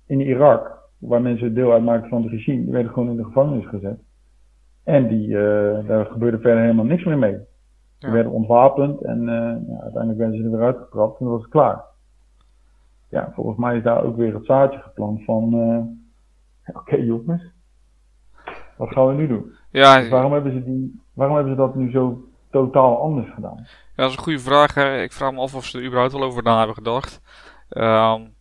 [0.07, 3.67] in Irak, waar mensen deel uitmaken van het regime, die werden gewoon in de gevangenis
[3.67, 4.01] gezet.
[4.85, 7.39] En die, uh, daar gebeurde verder helemaal niks meer mee.
[7.99, 11.43] Ze werden ontwapend en uh, ja, uiteindelijk werden ze er weer uitgetrapt en dan was
[11.43, 11.91] het klaar.
[13.13, 17.43] Ja, volgens mij is daar ook weer het zaadje geplant van, uh, oké jongens,
[18.77, 19.53] wat gaan we nu doen?
[19.71, 23.57] Ja, dus waarom, hebben ze die, waarom hebben ze dat nu zo totaal anders gedaan?
[23.57, 24.77] Ja, dat is een goede vraag.
[24.77, 27.21] Ik vraag me af of ze er überhaupt wel over na hebben gedacht.
[27.71, 28.35] Um,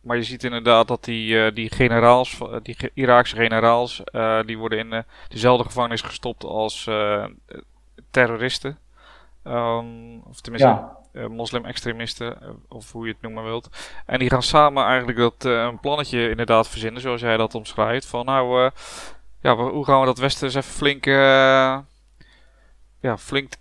[0.00, 4.78] maar je ziet inderdaad dat die, uh, die generaals, die Iraakse generaals, uh, die worden
[4.78, 4.98] in uh,
[5.28, 6.90] dezelfde gevangenis gestopt als
[8.10, 8.78] terroristen.
[9.44, 10.96] Um, of tenminste, ja.
[11.28, 12.36] Moslim-extremisten,
[12.68, 13.92] of hoe je het noemen wilt.
[14.06, 18.06] En die gaan samen eigenlijk dat, een plannetje inderdaad verzinnen, zoals jij dat omschrijft.
[18.06, 18.70] Van nou,
[19.40, 21.84] ja, hoe gaan we dat Westen eens even flink, ja,
[23.18, 23.52] flink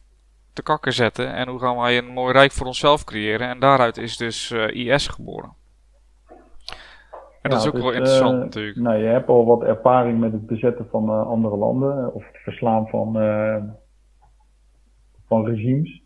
[0.54, 1.34] te kakken zetten.
[1.34, 3.48] En hoe gaan wij een mooi rijk voor onszelf creëren.
[3.48, 5.54] En daaruit is dus IS geboren.
[7.42, 8.78] En dat is ook wel interessant uh, natuurlijk.
[8.78, 12.14] Nou, je hebt al wat ervaring met het bezetten van uh, andere landen.
[12.14, 13.14] Of het verslaan van,
[15.28, 16.02] van regimes.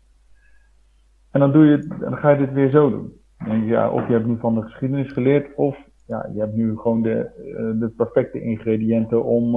[1.32, 3.12] En dan, doe je, dan ga je dit weer zo doen.
[3.38, 5.54] En ja, of je hebt nu van de geschiedenis geleerd.
[5.54, 7.30] Of ja, je hebt nu gewoon de,
[7.78, 9.54] de perfecte ingrediënten om,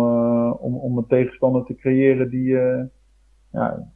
[0.53, 2.57] om, om een tegenstander te creëren die,
[3.51, 3.89] ja,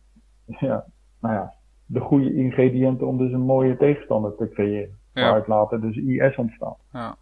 [0.59, 0.85] ja,
[1.21, 1.53] nou ja,
[1.85, 4.97] de goede ingrediënten om dus een mooie tegenstander te creëren.
[5.13, 5.21] Ja.
[5.21, 6.75] Waaruit later dus IS ontstaan.
[6.91, 7.15] Ja.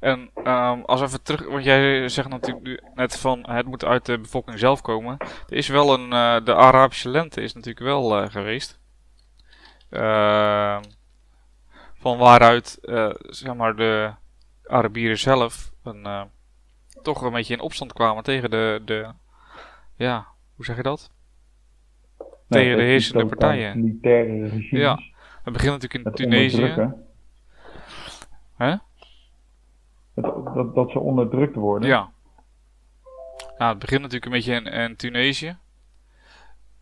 [0.00, 4.18] En um, als even terug, want jij zegt natuurlijk net van het moet uit de
[4.18, 5.16] bevolking zelf komen.
[5.48, 8.79] Er is wel een, uh, de Arabische lente is natuurlijk wel uh, geweest.
[9.90, 10.80] Uh,
[11.94, 12.78] van waaruit
[13.22, 14.12] zeg maar de
[14.66, 16.28] Arabieren zelf een,
[17.02, 19.12] toch een beetje in opstand kwamen tegen de, de
[19.96, 21.10] ja, hoe zeg je dat?
[22.50, 23.80] tegen de heersende partijen.
[23.80, 24.70] Militaire regimes.
[24.70, 24.98] Ja,
[25.42, 26.92] het begint natuurlijk in Tunesië.
[28.56, 28.74] Hè?
[30.14, 31.88] Dat, dat, dat, ze onderdrukt worden.
[31.88, 32.10] Ja.
[33.58, 35.56] Nou, het begint natuurlijk een beetje in, in Tunesië.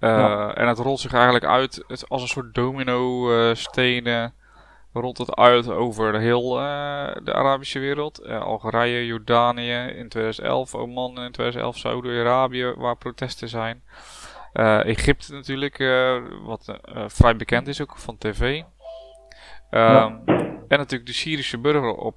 [0.01, 4.33] Uh, En het rolt zich eigenlijk uit het, als een soort domino uh, stenen.
[4.93, 8.27] Rolt het uit over heel uh, de Arabische wereld.
[8.27, 13.83] Algerije, Jordanië in 2011, Oman in 2011, Saudi-Arabië, waar protesten zijn.
[14.53, 15.79] Egypte natuurlijk,
[16.45, 18.63] wat vrij bekend is ook van tv.
[19.71, 20.17] Ehm,
[20.69, 22.17] en natuurlijk de Syrische, burger op,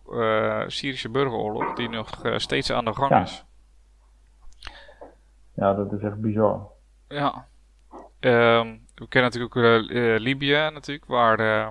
[0.68, 3.46] Syrische burgeroorlog, die nog steeds aan de gang is.
[5.56, 6.68] Ja, dat is echt bizar.
[7.08, 7.48] Ja.
[8.24, 11.68] Um, we kennen natuurlijk ook uh, Libië natuurlijk, waar uh,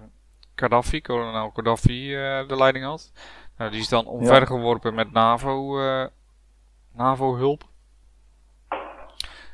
[0.55, 3.13] Gaddafi, kolonel Gaddafi, uh, de leiding had.
[3.57, 5.79] Nou, die is dan omvergeworpen met NAVO,
[6.93, 7.63] NAVO-hulp.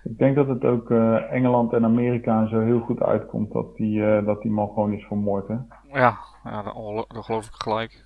[0.04, 0.90] Ik denk dat het ook
[1.30, 5.48] Engeland en Amerika zo heel goed uitkomt dat die, dat die man gewoon is vermoord,
[5.48, 5.56] hè?
[5.92, 6.74] Ja, ja dat,
[7.08, 8.04] dat geloof ik gelijk.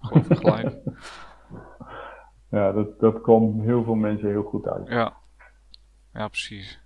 [0.00, 0.76] Dat geloof ik gelijk.
[2.56, 4.88] ja, dat, dat komt heel veel mensen heel goed uit.
[4.88, 5.16] Ja,
[6.12, 6.84] ja precies.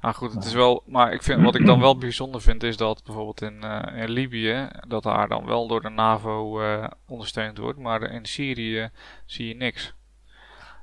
[0.00, 0.82] Nou goed, het is wel.
[0.86, 4.10] Maar ik vind, wat ik dan wel bijzonder vind, is dat bijvoorbeeld in, uh, in
[4.10, 4.68] Libië.
[4.88, 7.78] dat daar dan wel door de NAVO uh, ondersteund wordt.
[7.78, 8.90] Maar in Syrië
[9.26, 9.94] zie je niks.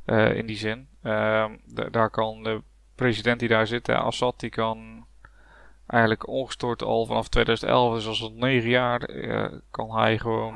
[0.06, 0.88] Uh, in die zin.
[1.02, 1.52] Ehm,
[1.92, 2.62] daar kan de
[2.96, 5.06] president die daar zit, Assad, die kan
[5.88, 9.10] eigenlijk ongestoord al vanaf 2011, dus als het negen jaar,
[9.72, 10.56] kan hij gewoon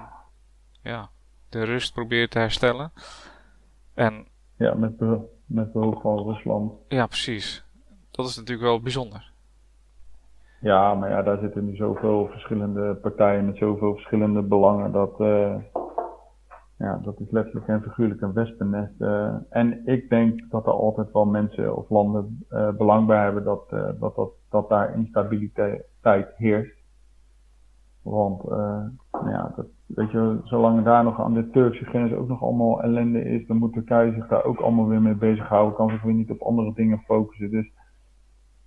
[0.81, 1.09] ja,
[1.49, 2.91] de rust proberen te herstellen.
[3.93, 4.99] En, ja, met,
[5.45, 6.73] met behulp van Rusland.
[6.87, 7.63] Ja, precies.
[8.19, 9.31] Dat is natuurlijk wel bijzonder.
[10.61, 14.91] Ja, maar ja, daar zitten nu zoveel verschillende partijen met zoveel verschillende belangen.
[14.91, 15.55] Dat, uh,
[16.77, 18.93] ja, dat is letterlijk en figuurlijk een wespennest.
[18.99, 23.43] Uh, en ik denk dat er altijd wel mensen of landen uh, belang bij hebben
[23.43, 26.77] dat, dat, dat, dat daar instabiliteit heerst.
[28.01, 28.43] Want
[29.11, 32.81] nou ja, dat, weet je, zolang daar nog aan de Turkse grens ook nog allemaal
[32.81, 35.75] ellende is, dan moet Turkije zich daar ook allemaal weer mee bezighouden.
[35.75, 37.51] Kan zich weer niet op andere dingen focussen.
[37.51, 37.71] Dus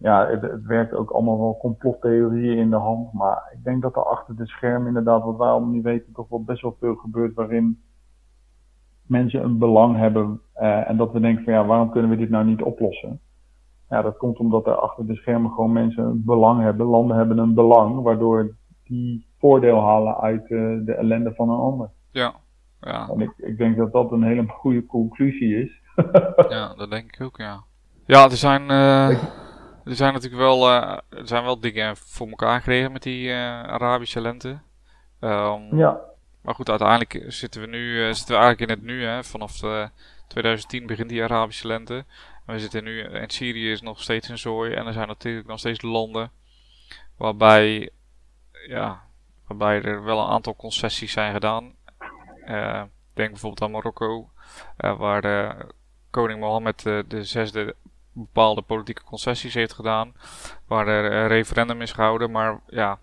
[0.03, 3.13] ja, het, het, werkt ook allemaal wel complottheorieën in de hand.
[3.13, 6.29] Maar ik denk dat er achter de schermen inderdaad, wat wij allemaal niet weten, toch
[6.29, 7.83] wel best wel veel gebeurt waarin
[9.07, 10.41] mensen een belang hebben.
[10.57, 13.21] Uh, en dat we denken van ja, waarom kunnen we dit nou niet oplossen?
[13.89, 16.87] Ja, dat komt omdat er achter de schermen gewoon mensen een belang hebben.
[16.87, 21.91] Landen hebben een belang, waardoor die voordeel halen uit uh, de ellende van een ander.
[22.11, 22.35] Ja,
[22.81, 23.09] ja.
[23.09, 25.81] En ik, ik denk dat dat een hele goede conclusie is.
[26.49, 27.63] ja, dat denk ik ook, ja.
[28.07, 28.63] Ja, er zijn...
[28.71, 29.23] Uh
[29.85, 33.63] er zijn natuurlijk wel, uh, er zijn wel dingen voor elkaar gekregen met die uh,
[33.63, 34.59] Arabische lente.
[35.21, 36.01] Um, ja.
[36.43, 39.05] Maar goed, uiteindelijk zitten we nu uh, zitten we eigenlijk in het nu.
[39.05, 39.25] Hè.
[39.25, 39.61] Vanaf
[40.27, 42.05] 2010 begint die Arabische lente.
[42.47, 44.75] En we zitten nu in Syrië is nog steeds een zooi.
[44.75, 46.31] En er zijn natuurlijk nog steeds landen
[47.17, 47.91] waarbij,
[48.69, 49.03] ja,
[49.47, 51.75] waarbij er wel een aantal concessies zijn gedaan.
[53.15, 54.31] denk bijvoorbeeld aan Marokko,
[54.77, 55.67] waar de
[56.11, 57.75] koning Mohammed de zesde
[58.13, 60.15] bepaalde politieke concessies heeft gedaan.
[60.67, 62.31] Waar er een referendum is gehouden.
[62.31, 62.99] Maar ja.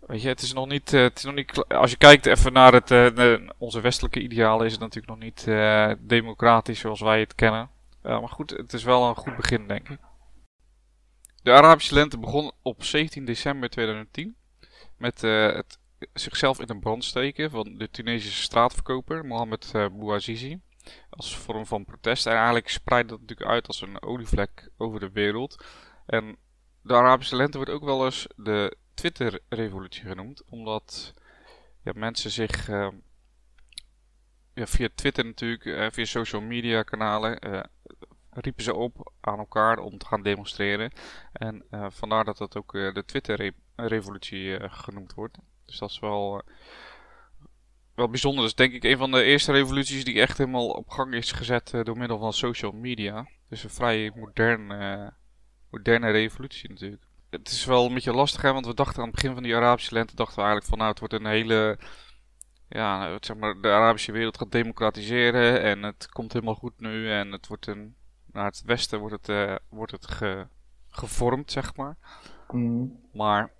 [0.00, 0.92] Weet je, het is nog niet.
[0.92, 4.66] Eh, het is nog niet als je kijkt even naar het, uh, onze westelijke idealen,
[4.66, 5.44] is het natuurlijk nog niet
[6.00, 7.70] democratisch zoals wij het kennen.
[8.02, 9.98] maar goed, het is wel een goed begin, denk ik.
[11.42, 14.36] De Arabische lente begon op 17 december 2010
[14.96, 15.78] met het
[16.12, 20.60] zichzelf in de brand steken van de Tunesische straatverkoper Mohamed Bouazizi
[21.10, 22.26] als vorm van protest.
[22.26, 25.64] En eigenlijk spreidt dat natuurlijk uit als een olievlek over de wereld.
[26.06, 26.36] En
[26.82, 31.14] de Arabische lente wordt ook wel eens de Twitter-revolutie genoemd, omdat
[31.82, 32.88] ja, mensen zich uh,
[34.54, 37.60] ja, via Twitter natuurlijk, uh, via social media kanalen, uh,
[38.30, 40.92] riepen ze op aan elkaar om te gaan demonstreren.
[41.32, 45.38] En vandaar dat dat ook de Twitter-revolutie genoemd wordt.
[45.64, 46.42] Dus dat is wel
[47.94, 48.40] wel bijzonder.
[48.40, 51.32] Dat is denk ik een van de eerste revoluties die echt helemaal op gang is
[51.32, 53.28] gezet uh, door middel van social media.
[53.48, 55.08] Dus een vrij moderne, uh,
[55.70, 57.02] moderne revolutie natuurlijk.
[57.30, 59.56] Het is wel een beetje lastig, hè, want we dachten aan het begin van die
[59.56, 61.78] Arabische lente, dachten we eigenlijk van nou, het wordt een hele,
[62.68, 67.32] ja, zeg maar, de Arabische wereld gaat democratiseren en het komt helemaal goed nu en
[67.32, 67.94] het wordt een,
[68.32, 70.46] naar het westen wordt het, uh, wordt het ge,
[70.88, 71.96] gevormd, zeg maar.
[72.48, 73.00] Mm.
[73.12, 73.52] Maar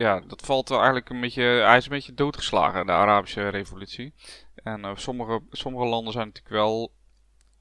[0.00, 1.42] ja, dat valt wel eigenlijk een beetje.
[1.42, 4.14] Hij is een beetje doodgeslagen, de Arabische revolutie.
[4.54, 6.92] En uh, sommige, sommige landen zijn natuurlijk wel.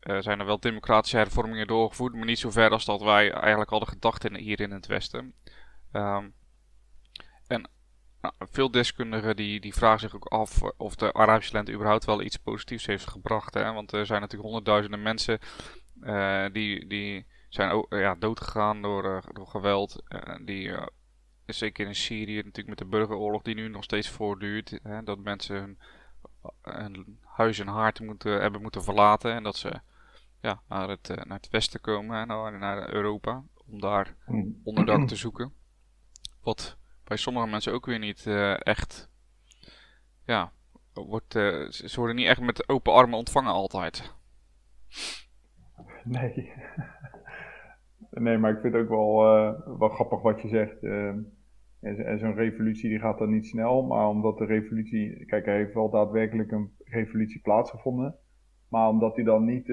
[0.01, 3.69] Uh, zijn er wel democratische hervormingen doorgevoerd, maar niet zo ver als dat wij eigenlijk
[3.69, 5.33] hadden gedacht in, hier in het Westen.
[5.93, 6.33] Um,
[7.47, 7.69] en
[8.21, 12.21] nou, veel deskundigen die, die vragen zich ook af of de Arabische lente überhaupt wel
[12.21, 13.53] iets positiefs heeft gebracht.
[13.53, 13.73] Hè?
[13.73, 15.39] Want er zijn natuurlijk honderdduizenden mensen
[16.01, 20.03] uh, die, die zijn ook, ja, doodgegaan door, door geweld.
[20.45, 20.71] Die,
[21.53, 24.79] zeker in Syrië natuurlijk met de burgeroorlog die nu nog steeds voortduurt.
[24.83, 25.03] Hè?
[25.03, 25.77] Dat mensen hun,
[26.61, 29.33] hun huis en haard moeten, hebben moeten verlaten.
[29.33, 29.79] En dat ze
[30.41, 33.43] ja, naar, het, naar het westen komen, naar, naar Europa.
[33.65, 34.61] Om daar hmm.
[34.63, 35.53] onderdak te zoeken.
[36.41, 39.09] Wat bij sommige mensen ook weer niet uh, echt.
[40.25, 40.51] Ja,
[40.93, 44.03] wordt, uh, ze worden niet echt met open armen ontvangen altijd.
[46.03, 46.53] Nee.
[48.09, 50.81] nee, maar ik vind het ook wel, uh, wel grappig wat je zegt.
[52.17, 55.25] Zo'n revolutie die gaat dan niet snel, maar omdat de revolutie.
[55.25, 58.15] Kijk, er heeft wel daadwerkelijk een revolutie plaatsgevonden.
[58.69, 59.69] Maar omdat die dan niet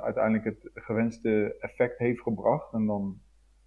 [0.00, 2.72] uiteindelijk het gewenste effect heeft gebracht.
[2.72, 3.20] En dan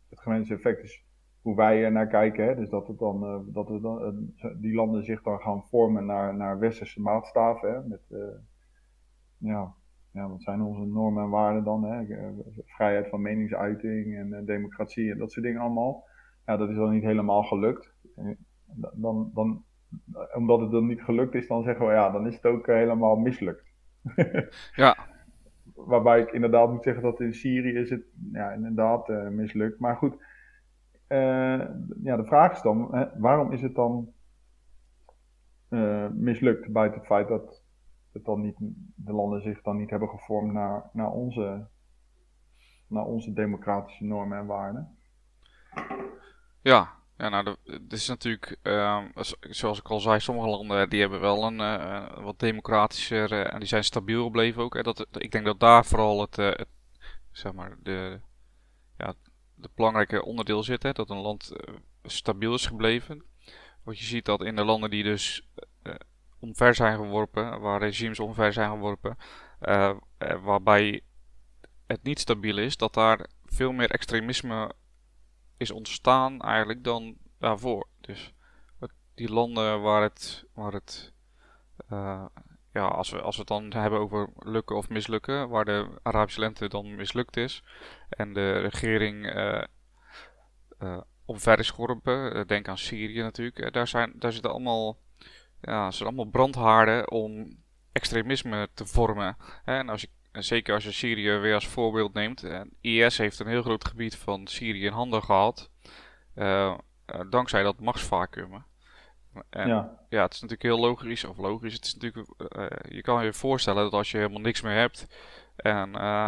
[0.10, 1.06] het gewenste effect is
[1.42, 2.46] hoe wij er naar kijken.
[2.46, 2.56] Hè?
[2.56, 6.36] Dus dat, het dan, uh, dat het dan, die landen zich dan gaan vormen naar,
[6.36, 7.74] naar westerse maatstaven.
[7.74, 7.88] Hè?
[7.88, 8.02] Met,
[9.38, 9.74] ja,
[10.12, 11.84] ja, wat zijn onze normen en waarden dan?
[11.84, 12.06] Hè?
[12.66, 16.08] vrijheid van meningsuiting en democratie en dat soort dingen allemaal.
[16.50, 17.94] Ja, dat is dan niet helemaal gelukt.
[18.94, 19.64] Dan, dan,
[20.34, 23.16] omdat het dan niet gelukt is, dan zeggen we ja, dan is het ook helemaal
[23.16, 23.64] mislukt.
[24.76, 24.98] ja.
[25.76, 29.80] Waarbij ik inderdaad moet zeggen dat in Syrië is het ja, inderdaad mislukt.
[29.80, 30.14] Maar goed,
[31.08, 31.66] uh,
[32.04, 34.14] ja, de vraag is dan, hè, waarom is het dan
[35.70, 37.64] uh, mislukt buiten het feit dat
[38.12, 38.58] het dan niet,
[38.96, 41.68] de landen zich dan niet hebben gevormd naar, naar, onze,
[42.88, 44.98] naar onze democratische normen en waarden?
[46.62, 49.06] Ja, ja nou, het is natuurlijk, uh,
[49.40, 53.68] zoals ik al zei, sommige landen die hebben wel een uh, wat democratischer en die
[53.68, 54.74] zijn stabiel gebleven ook.
[54.74, 54.82] Hè.
[54.82, 56.68] Dat, ik denk dat daar vooral het, het
[57.32, 58.20] zeg maar, de,
[58.98, 59.14] ja,
[59.62, 60.84] het belangrijke onderdeel zit.
[60.84, 61.52] Hè, dat een land
[62.04, 63.24] stabiel is gebleven.
[63.84, 65.48] Wat je ziet dat in de landen die dus
[66.40, 69.18] omver zijn geworpen, waar regimes omver zijn geworpen,
[70.42, 71.02] waarbij
[71.88, 74.72] het niet stabiel is, dat daar veel meer extremisme
[75.60, 77.88] is ontstaan eigenlijk dan daarvoor.
[78.02, 78.34] Dus
[79.14, 81.14] die landen waar het, waar het
[82.74, 86.40] ja, als we, als we het dan hebben over lukken of mislukken, waar de Arabische
[86.40, 87.64] lente dan mislukt is
[88.10, 89.64] en de regering uh,
[90.80, 94.98] uh, omver is geworpen, denk aan Syrië natuurlijk, daar, zijn, daar zitten allemaal,
[95.62, 97.58] ja, zijn allemaal brandhaarden om
[97.92, 99.38] extremisme te vormen.
[99.66, 100.10] En als je,
[100.44, 102.46] zeker als je Syrië weer als voorbeeld neemt,
[102.82, 105.70] IS heeft een heel groot gebied van Syrië in handen gehad,
[107.30, 108.64] dankzij dat machtsvacuum.
[109.50, 110.00] En ja.
[110.10, 112.28] ja, het is natuurlijk heel logisch, of logisch, het is natuurlijk,
[112.58, 115.08] uh, je kan je voorstellen dat als je helemaal niks meer hebt
[115.56, 116.28] en uh,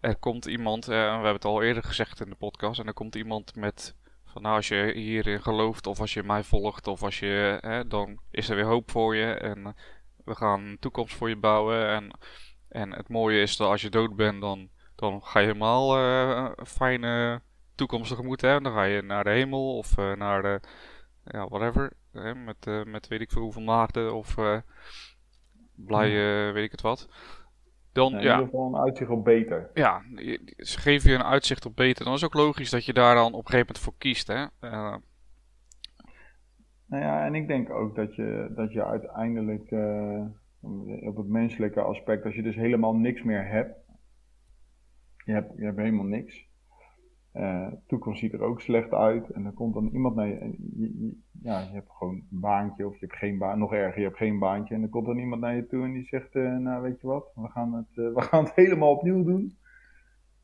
[0.00, 3.14] er komt iemand, we hebben het al eerder gezegd in de podcast, en er komt
[3.14, 7.18] iemand met van nou als je hierin gelooft of als je mij volgt of als
[7.18, 9.74] je, hè, dan is er weer hoop voor je en
[10.24, 12.10] we gaan een toekomst voor je bouwen en,
[12.70, 15.98] en het mooie is dat als je dood bent dan, dan ga je helemaal
[16.58, 17.40] een fijne
[17.74, 20.60] toekomst tegemoet hebben, dan ga je naar de hemel of naar de,
[21.24, 21.92] ja, whatever
[22.44, 24.58] met, uh, met weet ik veel hoeveel maagden of uh,
[25.74, 27.08] blij, uh, weet ik het wat.
[27.92, 29.70] Dan, ja, in ieder geval een uitzicht op beter.
[29.74, 30.02] Ja,
[30.56, 32.04] ze geven je een uitzicht op beter.
[32.04, 34.26] Dan is het ook logisch dat je daar dan op een gegeven moment voor kiest.
[34.26, 34.44] Hè?
[36.86, 39.70] Nou ja, en ik denk ook dat je, dat je uiteindelijk
[41.06, 43.78] op het menselijke aspect, als je dus helemaal niks meer hebt,
[45.24, 46.50] je hebt, je hebt helemaal niks,
[47.34, 49.30] uh, toekomst ziet er ook slecht uit.
[49.30, 53.06] En dan komt dan iemand naar je, Ja, je hebt gewoon een baantje of je
[53.06, 53.58] hebt geen baan.
[53.58, 54.74] Nog erger, je hebt geen baantje.
[54.74, 57.06] En dan komt dan iemand naar je toe en die zegt: uh, Nou, weet je
[57.06, 59.58] wat, we gaan het, uh, we gaan het helemaal opnieuw doen.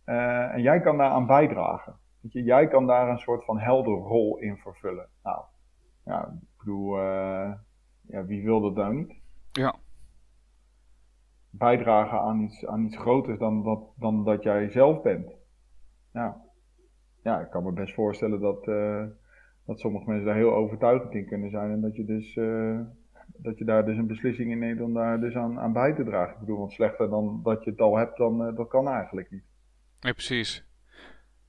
[0.04, 1.96] en jij kan daaraan bijdragen.
[2.20, 5.08] Weet je, jij kan daar een soort van helderrol in vervullen.
[5.22, 5.44] Nou,
[6.04, 6.98] ja, ik bedoel,
[8.08, 9.14] ja, wie wil dat nou niet?
[9.52, 9.74] Ja.
[11.58, 15.32] Bijdragen aan iets, aan iets groters dan dat, dan dat jij zelf bent.
[16.12, 16.44] Ja
[17.26, 19.04] ja, ik kan me best voorstellen dat, uh,
[19.64, 21.70] dat sommige mensen daar heel overtuigend in kunnen zijn.
[21.70, 22.80] En dat je, dus, uh,
[23.36, 26.04] dat je daar dus een beslissing in neemt om daar dus aan, aan bij te
[26.04, 26.34] dragen.
[26.34, 29.30] Ik bedoel, want slechter dan dat je het al hebt, dan uh, dat kan eigenlijk
[29.30, 29.44] niet.
[30.00, 30.64] Nee, precies.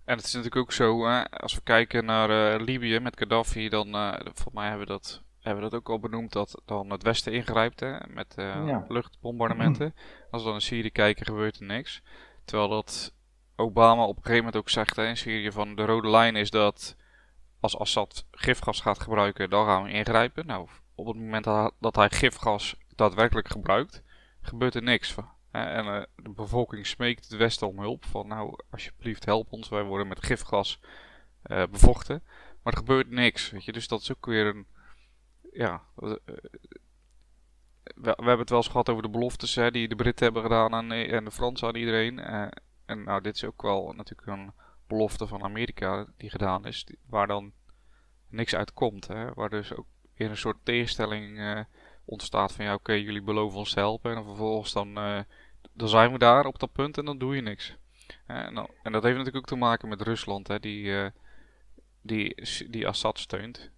[0.06, 3.88] En het is natuurlijk ook zo, als we kijken naar Libië met Gaddafi, dan
[4.24, 7.34] volgens mij hebben we dat hebben we dat ook al benoemd, dat dan het Westen
[7.34, 8.86] ingrijpt hè, met ja.
[8.88, 9.96] luchtbombardementen.
[10.32, 12.02] Als we dan in Syrië kijken, gebeurt er niks.
[12.46, 13.14] Terwijl dat
[13.56, 16.50] Obama op een gegeven moment ook zegt hè, in Syrië van de rode lijn is
[16.50, 16.96] dat
[17.60, 20.46] als Assad gifgas gaat gebruiken, dan gaan we ingrijpen.
[20.46, 21.44] Nou, op het moment
[21.80, 24.04] dat hij gifgas daadwerkelijk gebruikt,
[24.42, 25.16] gebeurt er niks.
[25.52, 28.06] En uh, de bevolking smeekt het Westen om hulp.
[28.06, 30.80] Van nou, alsjeblieft help ons, wij worden met gifgas
[31.44, 32.24] uh, bevochten.
[32.64, 33.72] maar er gebeurt niks, weet je.
[33.72, 34.68] Dus dat is ook weer een,
[35.58, 36.22] ja, we,
[37.96, 40.74] we, hebben het wel eens gehad over de beloftes hè, die de Britten hebben gedaan
[40.74, 42.20] en, en de Fransen aan iedereen.
[42.86, 44.52] en nou, dit is ook wel natuurlijk een
[44.88, 47.52] belofte van Amerika die gedaan is, waar dan
[48.30, 49.08] niks uitkomt.
[49.08, 49.34] Hè?
[49.34, 49.86] Waar dus ook
[50.16, 51.66] weer een soort tegenstelling
[52.06, 54.16] ontstaat van ja, oké, jullie beloven ons te helpen.
[54.16, 54.94] En vervolgens dan,
[55.74, 57.76] dan zijn we daar op dat punt en dan doe je niks.
[58.26, 61.12] en, en, dat heeft natuurlijk ook te maken met Rusland, hè, die,
[62.02, 62.36] die,
[62.70, 63.72] die Assad steunt.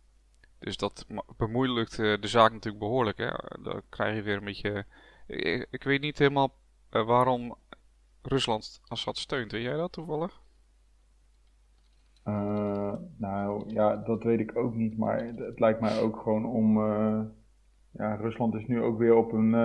[0.60, 1.06] Dus dat
[1.38, 3.18] bemoeilijkt de zaak natuurlijk behoorlijk.
[3.18, 3.30] Hè.
[3.64, 4.86] Dan krijg je weer een beetje.
[5.28, 6.54] Ik, ik weet niet helemaal
[6.90, 7.56] waarom
[8.22, 9.52] Rusland Assad steunt.
[9.52, 10.42] Weet jij dat toevallig?
[13.18, 16.78] Nou ja, dat weet ik ook niet, maar het lijkt mij ook gewoon om.
[17.92, 19.56] Ja, Rusland is nu ook weer op een,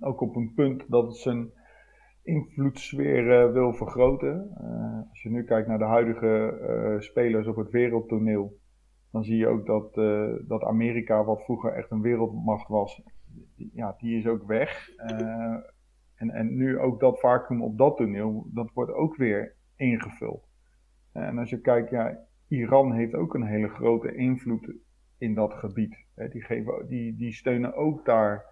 [0.00, 1.52] ook op een punt dat het zijn
[2.22, 4.50] invloedssfeer wil vergroten.
[5.10, 8.58] als je nu kijkt naar de huidige spelers op het wereldtoneel,
[9.14, 9.94] dan zie je ook dat,
[10.48, 13.02] dat Amerika, wat vroeger echt een wereldmacht was,
[13.72, 14.88] ja, die is ook weg.
[16.14, 20.48] en, en nu ook dat vacuüm op dat toneel, dat wordt ook weer ingevuld.
[21.12, 24.72] En als je kijkt, ja, Iran heeft ook een hele grote invloed
[25.18, 25.96] in dat gebied.
[26.14, 28.44] Die, geven, die, die steunen ook daar,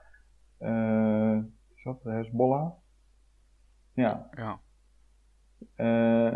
[1.75, 2.71] is dat de Hezbollah?
[3.93, 4.29] Ja.
[4.31, 4.61] ja.
[5.77, 6.33] Uh,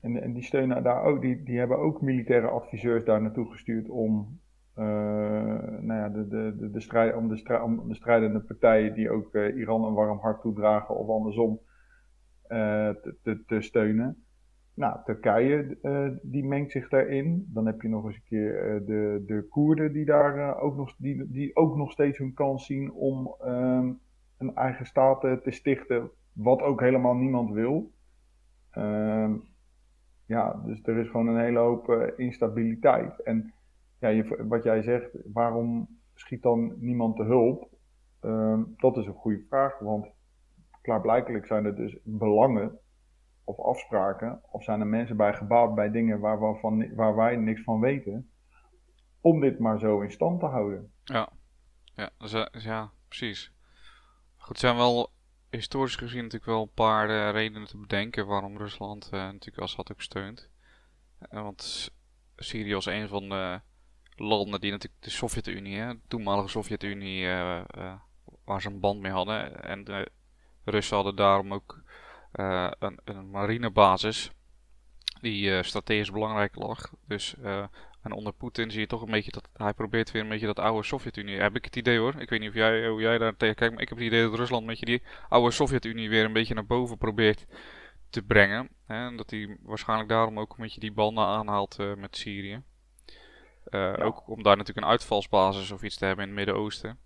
[0.00, 3.88] en, en die steunen daar ook, die, die hebben ook militaire adviseurs daar naartoe gestuurd
[3.88, 4.40] om,
[7.86, 11.60] de, strijdende partijen die ook Iran een warm hart toedragen of andersom
[12.48, 14.22] te, te, te steunen.
[14.74, 15.78] Nou, Turkije
[16.22, 17.46] die mengt zich daarin.
[17.52, 21.30] Dan heb je nog eens een keer de, de Koerden die daar ook, nog, die,
[21.30, 23.92] die ook nog steeds hun kans zien om ehm,
[24.38, 27.92] een eigen staat te stichten, wat ook helemaal niemand wil.
[28.70, 29.34] Ehm,
[30.26, 33.22] ja, dus er is gewoon een hele hoop instabiliteit.
[33.22, 33.52] En
[33.98, 37.68] ja, je, wat jij zegt, waarom schiet dan niemand te hulp?
[38.20, 40.06] Ehm, dat is een goede vraag, want
[40.82, 42.78] klaarblijkelijk zijn er dus belangen
[43.44, 47.62] of afspraken, of zijn er mensen bij gebaat bij dingen waar, waarvan, waar wij niks
[47.62, 48.30] van weten,
[49.20, 50.92] om dit maar zo in stand te houden.
[51.04, 51.28] Ja,
[51.94, 53.52] ja, dus, ja precies.
[54.36, 55.10] Goed, zijn wel
[55.50, 59.92] historisch gezien natuurlijk wel een paar uh, redenen te bedenken waarom Rusland uh, natuurlijk Assad
[59.92, 60.48] ook steunt.
[61.30, 61.90] Uh, want
[62.36, 63.60] Syrië was een van de
[64.16, 67.26] landen die natuurlijk de Sovjet-Unie, de toenmalige Sovjet-Unie,
[68.44, 69.62] waar ze een band mee hadden.
[69.62, 70.10] En de
[70.64, 71.82] Russen hadden daarom ook
[72.32, 74.30] een, een, marinebasis
[75.20, 76.92] die strategisch belangrijk lag.
[77.06, 77.34] Dus,
[78.08, 80.58] en onder Poetin zie je toch een beetje dat hij probeert weer een beetje dat
[80.58, 81.40] oude Sovjet-Unie.
[81.40, 82.14] Heb ik het idee hoor.
[82.20, 84.22] Ik weet niet of jij, hoe jij daar tegen kijkt, maar ik heb het idee
[84.22, 87.46] dat Rusland een beetje die oude Sovjet-Unie weer een beetje naar boven probeert
[88.10, 88.68] te brengen.
[88.86, 89.06] Hè?
[89.06, 92.62] En dat hij waarschijnlijk daarom ook een beetje die banden aanhaalt met Syrië.
[93.64, 93.94] Ja.
[93.94, 96.98] Ook om daar natuurlijk een uitvalsbasis of iets te hebben in het Midden-Oosten.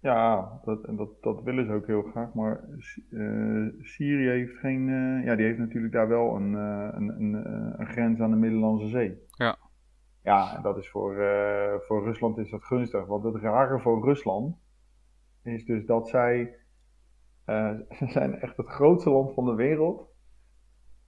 [0.00, 2.34] Ja, dat, dat, dat willen ze ook heel graag.
[2.34, 2.60] Maar
[3.10, 4.88] uh, Syrië heeft geen.
[4.88, 7.34] Uh, ja, die heeft natuurlijk daar wel een, uh, een, een,
[7.80, 9.18] een, grens aan de Middellandse Zee.
[9.30, 9.56] Ja.
[10.26, 11.14] Ja, en dat is voor,
[11.86, 13.06] voor Rusland is dat gunstig.
[13.06, 14.56] Want het rare voor Rusland
[15.42, 16.58] is dus dat zij.
[17.98, 20.08] ze zijn echt het grootste land van de wereld.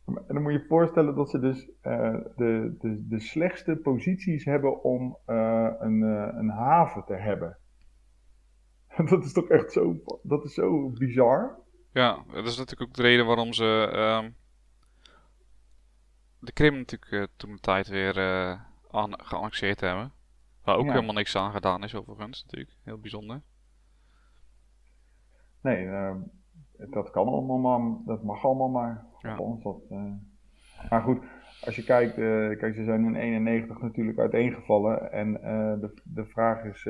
[0.06, 4.82] En dan moet je je voorstellen dat ze dus de, de, de slechtste posities hebben
[4.82, 6.02] om een,
[6.38, 7.58] een haven te hebben.
[9.10, 11.58] dat is toch echt zo, dat is zo bizar.
[11.92, 14.30] Ja, dat is natuurlijk ook de reden waarom ze uh,
[16.38, 18.16] de Krim natuurlijk toen de tijd weer
[19.18, 20.12] geannexeerd hebben.
[20.64, 22.76] Waar ook helemaal niks aan gedaan is overigens natuurlijk.
[22.84, 23.42] Heel bijzonder.
[25.60, 26.16] Nee, ehm,
[26.90, 27.96] dat kan allemaal maar.
[28.04, 29.06] Dat mag allemaal maar.
[29.18, 29.36] Ja.
[29.36, 30.12] Dat, eh,
[30.90, 31.24] maar goed,
[31.64, 35.12] als je kijkt, uh, kijk, ze zijn in 91 natuurlijk uiteengevallen.
[35.12, 36.82] En uh, de, de vraag is,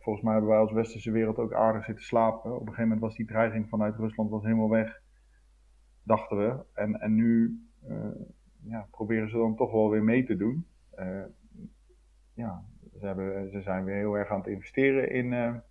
[0.00, 2.50] volgens mij hebben wij als westerse wereld ook aardig zitten slapen.
[2.50, 5.00] Op een gegeven moment was die dreiging vanuit Rusland was helemaal weg,
[6.02, 6.64] dachten we.
[6.74, 7.60] En, en nu
[8.62, 10.66] ja, proberen ze dan toch wel weer mee te doen.
[12.34, 12.64] Ja,
[12.98, 15.62] ze, hebben, ze zijn weer heel erg aan het investeren in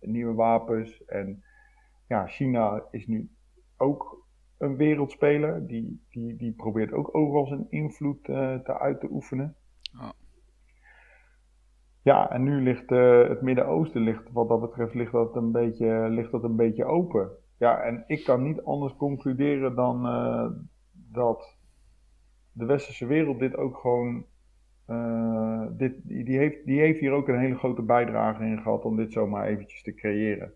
[0.00, 1.04] nieuwe wapens.
[1.04, 1.42] En
[2.06, 3.30] ja, China is nu
[3.76, 4.26] ook
[4.58, 5.66] een wereldspeler.
[5.66, 9.56] Die, die, die probeert ook overal zijn invloed uh, te uit te oefenen.
[10.00, 10.10] Oh.
[12.02, 16.08] Ja, en nu ligt uh, het Midden-Oosten, ligt, wat dat betreft, ligt dat, een beetje,
[16.08, 17.30] ligt dat een beetje open.
[17.58, 20.02] Ja, en ik kan niet anders concluderen dan
[20.92, 21.56] dat
[22.52, 24.24] de westerse wereld dit ook gewoon.
[25.70, 29.12] Dit, die, heeft, die heeft hier ook een hele grote bijdrage in gehad om dit
[29.12, 30.52] zomaar eventjes te creëren.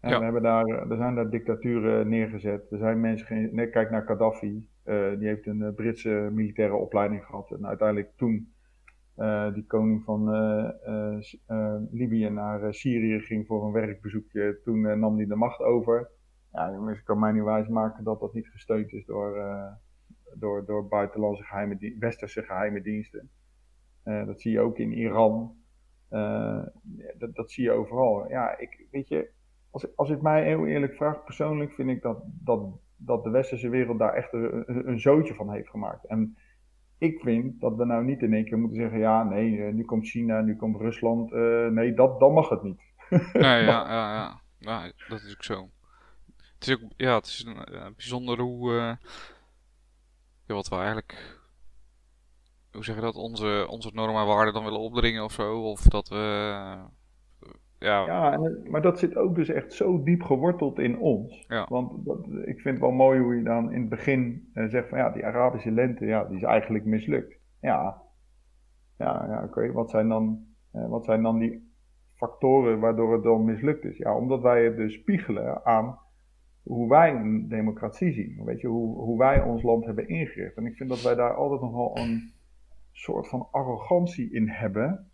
[0.00, 2.70] En we hebben daar, er zijn daar dictaturen neergezet.
[2.70, 4.68] Er zijn mensen, kijk naar Gaddafi.
[5.18, 7.50] die heeft een Britse militaire opleiding gehad.
[7.50, 8.52] En uiteindelijk toen
[9.54, 10.30] die koning van
[11.90, 16.10] Libië naar Syrië ging voor een werkbezoekje, toen nam hij de macht over.
[16.52, 19.36] Ja, ik kan mij niet wijsmaken dat dat niet gesteund is door,
[20.34, 23.30] door, door buitenlandse geheime, westerse geheime diensten.
[24.04, 25.56] dat zie je ook in Iran.
[27.18, 28.28] dat, dat zie je overal.
[28.28, 29.30] Ja, ik, weet je,
[29.70, 32.60] als, als ik mij heel eerlijk vraagt, persoonlijk vind ik dat, dat,
[32.96, 36.06] dat de westerse wereld daar echt een, een zootje van heeft gemaakt.
[36.06, 36.36] En
[36.98, 39.84] ik vind dat we nou niet in één keer moeten zeggen, ja, nee, eh, nu
[39.84, 41.32] komt China, nu komt Rusland.
[41.32, 42.80] Uh, nee, dat, dan mag het niet.
[43.32, 44.92] nee, ja, ja, ja, ja.
[45.08, 45.70] dat is ook zo.
[46.54, 48.98] Het is ook, ja, het is een, bijzonder hoe,
[50.46, 51.40] ja, wat we eigenlijk,
[52.72, 55.62] hoe zeg je dat, onze, onze normen en waarden dan willen opdringen of zo.
[55.62, 56.16] Of dat we
[57.78, 58.38] ja, ja
[58.68, 61.44] maar dat zit ook dus echt zo diep geworteld in ons.
[61.48, 61.66] Ja.
[61.68, 64.88] Want dat, ik vind het wel mooi hoe je dan in het begin uh, zegt
[64.88, 67.38] van ja, die Arabische lente, ja, die is eigenlijk mislukt.
[67.60, 68.02] Ja,
[68.98, 71.74] ja, ja oké, wat, zijn dan, uh, wat zijn dan die
[72.14, 73.96] factoren waardoor het dan mislukt is?
[73.96, 75.98] Ja, omdat wij het dus spiegelen aan
[76.66, 78.44] hoe wij een democratie zien.
[78.44, 80.56] Weet je, hoe, hoe wij ons land hebben ingericht.
[80.56, 82.32] En ik vind dat wij daar altijd nog wel een
[82.92, 85.10] soort van arrogantie in hebben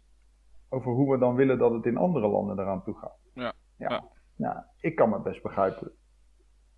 [0.68, 3.18] over hoe we dan willen dat het in andere landen eraan toe gaat.
[3.34, 3.52] Ja.
[3.76, 3.88] ja.
[3.88, 4.04] ja.
[4.36, 5.92] Nou, ik kan me best begrijpen.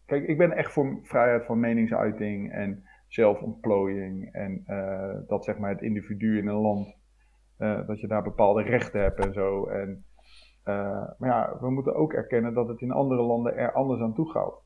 [0.06, 4.32] Kijk, ik ben echt voor vrijheid van meningsuiting en zelfontplooiing.
[4.32, 6.96] En uh, dat zeg maar het individu in een land,
[7.58, 9.66] uh, dat je daar bepaalde rechten hebt en zo.
[9.66, 10.04] En,
[10.64, 14.14] uh, maar ja, we moeten ook erkennen dat het in andere landen er anders aan
[14.14, 14.63] toe gaat.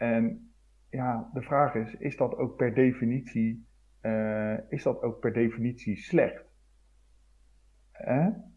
[0.00, 0.52] En
[0.90, 3.66] ja, de vraag is, is dat ook per definitie,
[4.68, 6.44] is dat ook per definitie slecht?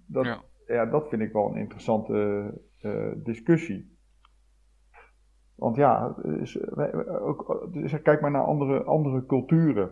[0.05, 0.43] Dat, ja.
[0.67, 0.85] ja.
[0.85, 2.13] dat vind ik wel een interessante
[2.81, 3.97] uh, discussie.
[5.55, 6.15] Want ja,
[7.07, 9.91] ook, dus kijk maar naar andere, andere culturen.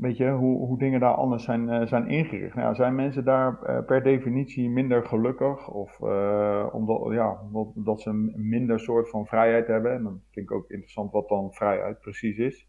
[0.00, 2.54] Weet je, hoe, hoe dingen daar anders zijn, uh, zijn ingericht.
[2.54, 5.68] Nou, zijn mensen daar uh, per definitie minder gelukkig?
[5.68, 9.92] Of uh, omdat, ja, omdat ze een minder soort van vrijheid hebben?
[9.92, 12.68] En dan vind ik ook interessant wat dan vrijheid precies is.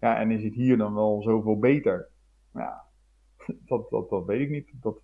[0.00, 2.08] Ja, en is het hier dan wel zoveel beter?
[2.54, 2.82] Ja,
[3.68, 4.72] dat, dat, dat weet ik niet.
[4.80, 5.00] Dat,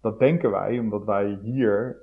[0.00, 2.00] dat denken wij, omdat wij hier,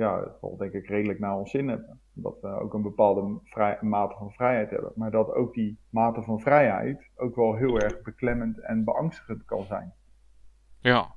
[0.00, 2.00] ja, wel denk ik redelijk naar ons zin hebben.
[2.12, 4.92] Dat we ook een bepaalde vrij, mate van vrijheid hebben.
[4.94, 9.64] Maar dat ook die mate van vrijheid ook wel heel erg beklemmend en beangstigend kan
[9.64, 9.92] zijn.
[10.78, 11.14] Ja,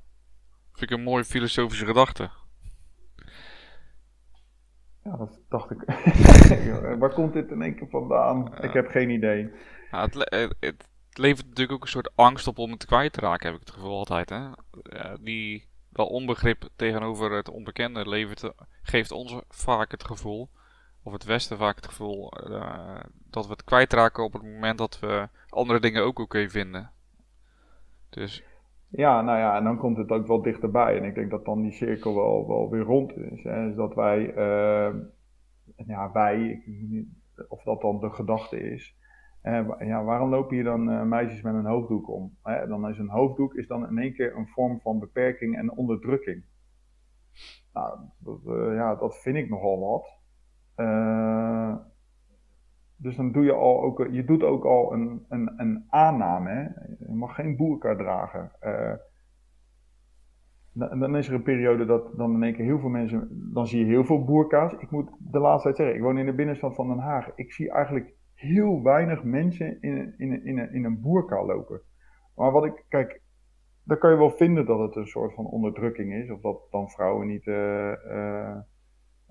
[0.72, 2.30] vind ik een mooie filosofische gedachte.
[5.02, 5.84] Ja, dat dacht ik.
[7.00, 8.62] Waar komt dit in één keer vandaan?
[8.62, 9.52] Ik heb geen idee.
[9.90, 13.20] Ja, het, het, het levert natuurlijk ook een soort angst op om het kwijt te
[13.20, 14.28] raken, heb ik het gevoel altijd.
[14.28, 14.48] Hè?
[15.20, 20.48] die wel onbegrip tegenover het onbekende levert, geeft ons vaak het gevoel,
[21.02, 25.00] of het Westen vaak het gevoel, uh, dat we het kwijtraken op het moment dat
[25.00, 26.90] we andere dingen ook oké vinden.
[28.10, 28.44] Dus...
[28.88, 30.98] Ja, nou ja, en dan komt het ook wel dichterbij.
[30.98, 33.42] En ik denk dat dan die cirkel wel, wel weer rond is.
[33.42, 33.66] Hè?
[33.66, 34.94] Dus dat wij, uh,
[35.86, 36.62] ja, wij,
[37.48, 38.96] of dat dan de gedachte is,
[39.44, 42.36] uh, ja, waarom lopen hier dan uh, meisjes met een hoofddoek om?
[42.44, 45.72] Uh, dan is een hoofddoek is dan in één keer een vorm van beperking en
[45.72, 46.44] onderdrukking.
[47.72, 50.22] Nou, dat, eh, ja, dat vind ik nogal wat.
[52.96, 56.50] dus dan doe je al ook, je doet ook al een, een, een aanname.
[56.50, 56.62] Hè?
[57.08, 58.50] Je mag geen boerka dragen.
[60.72, 63.66] Dan, dan is er een periode dat dan in één keer heel veel mensen, dan
[63.66, 64.72] zie je heel veel boerka's.
[64.72, 67.30] Ik moet de laatste tijd zeggen, ik woon in de binnenstad van Den Haag.
[67.34, 68.14] Ik zie eigenlijk
[68.44, 71.80] heel weinig mensen in, in, in, in een boerka lopen.
[72.34, 73.22] Maar wat ik, kijk,
[73.84, 76.30] dan kan je wel vinden dat het een soort van onderdrukking is.
[76.30, 77.92] Of dat dan vrouwen niet, uh,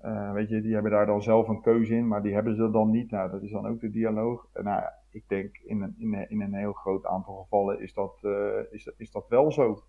[0.04, 2.70] uh, weet je, die hebben daar dan zelf een keuze in, maar die hebben ze
[2.70, 3.10] dan niet.
[3.10, 4.48] Nou, dat is dan ook de dialoog.
[4.52, 8.24] nou ik denk in een, in, in een heel groot aantal gevallen is dat,
[8.70, 9.82] is, is dat wel zo.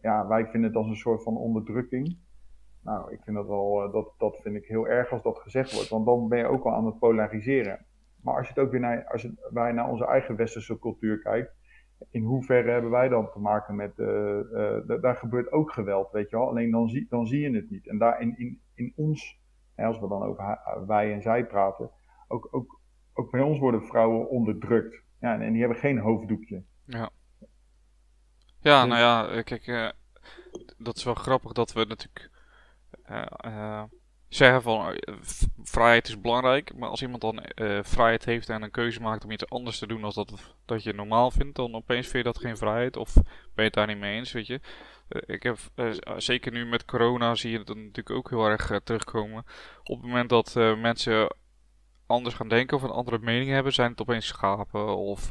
[0.00, 2.18] Ja, wij vinden het als een soort van onderdrukking.
[2.82, 5.88] Nou, ik vind dat wel, dat, dat vind ik heel erg als dat gezegd wordt,
[5.88, 7.86] want dan ben je ook al aan het polariseren.
[8.28, 11.18] Maar als je het ook weer naar, als je, wij naar onze eigen westerse cultuur
[11.18, 11.52] kijkt,
[12.10, 16.30] in hoeverre hebben wij dan te maken met, uh, uh, daar gebeurt ook geweld, weet
[16.30, 16.48] je wel.
[16.48, 17.88] Alleen dan zie, dan zie je het niet.
[17.88, 19.40] En daar in, in, in ons,
[19.74, 21.90] hè, als we dan over wij en zij praten,
[22.28, 22.80] ook, ook,
[23.12, 25.02] ook bij ons worden vrouwen onderdrukt.
[25.20, 26.62] Ja, en, en die hebben geen hoofddoekje.
[26.84, 27.10] Ja.
[28.60, 29.90] Ja, dus, nou ja, kijk, uh,
[30.78, 32.30] dat is wel grappig dat we natuurlijk
[34.28, 35.14] zeggen van uh,
[35.62, 39.30] vrijheid is belangrijk, maar als iemand dan uh, vrijheid heeft en een keuze maakt om
[39.30, 42.42] iets anders te doen als dat, dat je normaal vindt, dan opeens vind je dat
[42.42, 43.24] geen vrijheid of ben
[43.54, 44.60] je het daar niet mee eens, weet je.
[45.08, 45.58] Uh, ik heb,
[46.16, 49.44] zeker nu met corona zie je het natuurlijk ook heel erg terugkomen.
[49.82, 51.36] Op het moment dat mensen
[52.06, 55.28] anders gaan denken of een andere mening hebben, zijn het opeens schapen of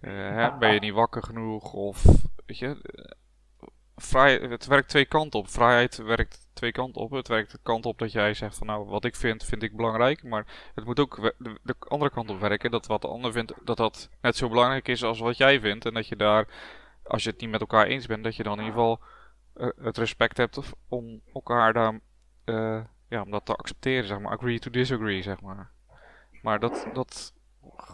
[0.00, 2.04] hè, ben je niet wakker genoeg of
[2.46, 2.80] weet je,
[4.02, 5.48] vrij, het werkt twee kanten op.
[5.48, 7.10] Vrijheid werkt twee kanten op.
[7.10, 9.76] Het werkt de kant op dat jij zegt van nou, wat ik vind, vind ik
[9.76, 10.22] belangrijk.
[10.22, 12.70] Maar het moet ook de, andere kant op werken.
[12.70, 15.86] Dat wat de ander vindt, dat dat net zo belangrijk is als wat jij vindt.
[15.86, 16.48] En dat je daar,
[17.02, 19.00] als je het niet met elkaar eens bent, dat je dan in ieder geval
[19.56, 22.00] uh, het respect hebt om elkaar daar,
[22.44, 24.32] uh, ja, om dat te accepteren, zeg maar.
[24.32, 25.70] Agree to disagree, zeg maar.
[26.42, 27.32] Maar dat, dat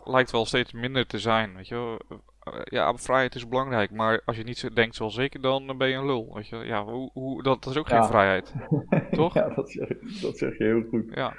[0.05, 2.17] lijkt wel steeds minder te zijn, weet je wel eh,
[2.65, 6.07] ja, vrijheid is belangrijk, maar als je niet denkt zoals ik, dan ben je een
[6.07, 6.35] lul.
[6.35, 6.57] Weet je?
[6.57, 8.55] Ja, hoe, hoe, dat, is ook geen vrijheid.
[9.11, 9.35] Toch?
[9.35, 9.89] ja, dat zeg,
[10.21, 11.15] dat zeg je heel goed.
[11.15, 11.35] Ja.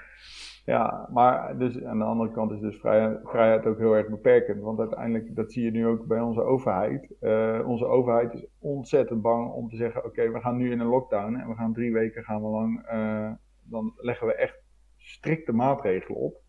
[0.68, 4.62] Ja, maar dus aan de andere kant is dus vrijheid, vrijheid ook heel erg beperkend.
[4.62, 7.16] Want uiteindelijk, dat zie je nu ook bij onze overheid.
[7.22, 10.88] Uh, onze overheid is ontzettend bang om te zeggen: oké, we gaan nu in een
[10.88, 12.90] lockdown en we gaan drie weken gaan we lang.
[12.92, 13.32] Uh,
[13.64, 14.60] dan leggen we echt
[14.98, 16.42] strikte maatregelen op.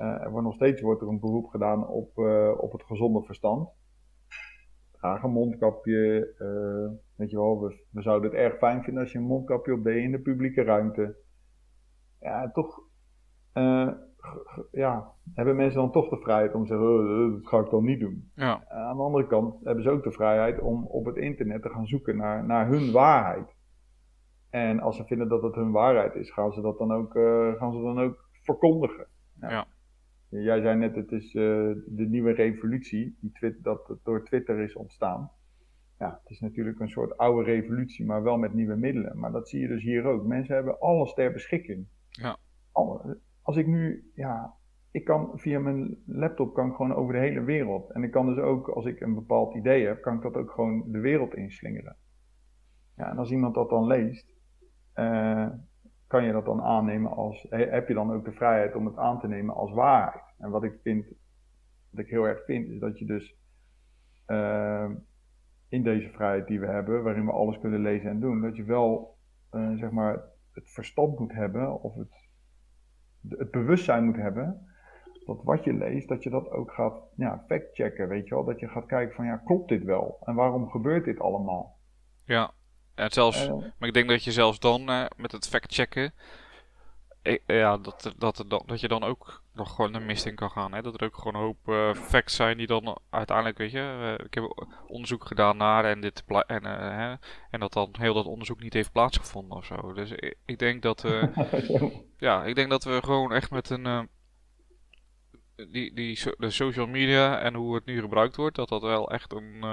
[0.00, 3.22] Uh, er wordt nog steeds wordt er een beroep gedaan op, uh, op het gezonde
[3.22, 3.68] verstand.
[4.92, 6.34] Draag een mondkapje.
[6.38, 9.72] Uh, weet je wel, we, we, zouden het erg fijn vinden als je een mondkapje
[9.72, 11.16] op deed in de publieke ruimte.
[12.20, 12.88] Ja, toch
[14.70, 17.84] ja, hebben mensen dan toch de vrijheid om te zeggen, oh, dat ga ik dan
[17.84, 18.30] niet doen.
[18.34, 18.64] Ja.
[18.68, 21.86] aan de andere kant hebben ze ook de vrijheid om op het internet te gaan
[21.86, 23.54] zoeken naar, naar hun waarheid.
[24.50, 27.12] En als ze vinden dat het hun waarheid is, gaan ze dat dan ook,
[27.58, 29.06] gaan ze dan ook verkondigen.
[29.40, 29.66] ja.
[30.30, 35.30] Jij zei net, het is uh, de nieuwe revolutie die dat door Twitter is ontstaan.
[35.98, 39.18] Ja, het is natuurlijk een soort oude revolutie, maar wel met nieuwe middelen.
[39.18, 40.24] Maar dat zie je dus hier ook.
[40.26, 41.86] Mensen hebben alles ter beschikking.
[42.08, 42.36] Ja.
[43.42, 44.54] Als ik nu, ja,
[44.90, 47.92] ik kan via mijn laptop kan ik gewoon over de hele wereld.
[47.92, 50.50] En ik kan dus ook, als ik een bepaald idee heb, kan ik dat ook
[50.50, 51.96] gewoon de wereld inslingeren.
[52.96, 54.34] Ja, en als iemand dat dan leest,
[54.94, 55.48] uh,
[56.10, 59.20] kan je dat dan aannemen als, heb je dan ook de vrijheid om het aan
[59.20, 60.24] te nemen als waarheid?
[60.38, 61.06] En wat ik vind,
[61.90, 63.36] wat ik heel erg vind, is dat je dus
[64.26, 64.90] uh,
[65.68, 68.64] in deze vrijheid die we hebben, waarin we alles kunnen lezen en doen, dat je
[68.64, 69.16] wel,
[69.52, 70.20] uh, zeg maar,
[70.52, 72.28] het verstand moet hebben, of het,
[73.28, 74.66] het bewustzijn moet hebben,
[75.26, 78.44] dat wat je leest, dat je dat ook gaat ja, factchecken, weet je wel?
[78.44, 80.18] Dat je gaat kijken van, ja, klopt dit wel?
[80.24, 81.78] En waarom gebeurt dit allemaal?
[82.24, 82.52] Ja.
[83.00, 86.14] En zelfs, uh, maar ik denk dat je zelfs dan uh, met het factchecken,
[87.46, 90.72] ja, dat, dat, dat, dat je dan ook nog gewoon een mist in kan gaan.
[90.72, 90.82] Hè?
[90.82, 94.34] Dat er ook gewoon een hoop uh, facts zijn die dan uiteindelijk, weet je, ik
[94.34, 97.14] heb onderzoek gedaan naar en, dit en, hè,
[97.50, 99.92] en dat dan heel dat onderzoek niet heeft plaatsgevonden of zo.
[99.92, 101.04] Dus ik, ik denk dat,
[102.18, 104.08] ja, ik denk dat we gewoon echt met een,
[105.56, 109.32] die, die, de social media en hoe het nu gebruikt wordt, dat dat wel echt
[109.32, 109.64] een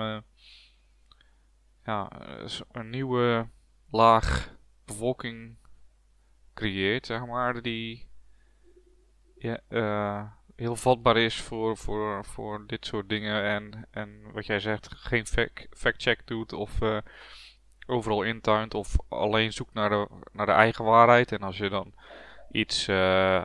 [1.88, 2.12] ja,
[2.72, 3.48] een nieuwe
[3.92, 5.58] laag bevolking
[6.54, 8.10] creëert, zeg maar, die
[9.38, 10.24] ja, uh,
[10.56, 13.44] heel vatbaar is voor, voor, voor dit soort dingen.
[13.44, 15.26] En, en wat jij zegt, geen
[15.72, 16.98] fact-check doet of uh,
[17.88, 21.32] overal intuint of alleen zoekt naar de, naar de eigen waarheid.
[21.32, 21.94] En als je dan
[22.52, 22.96] iets uh,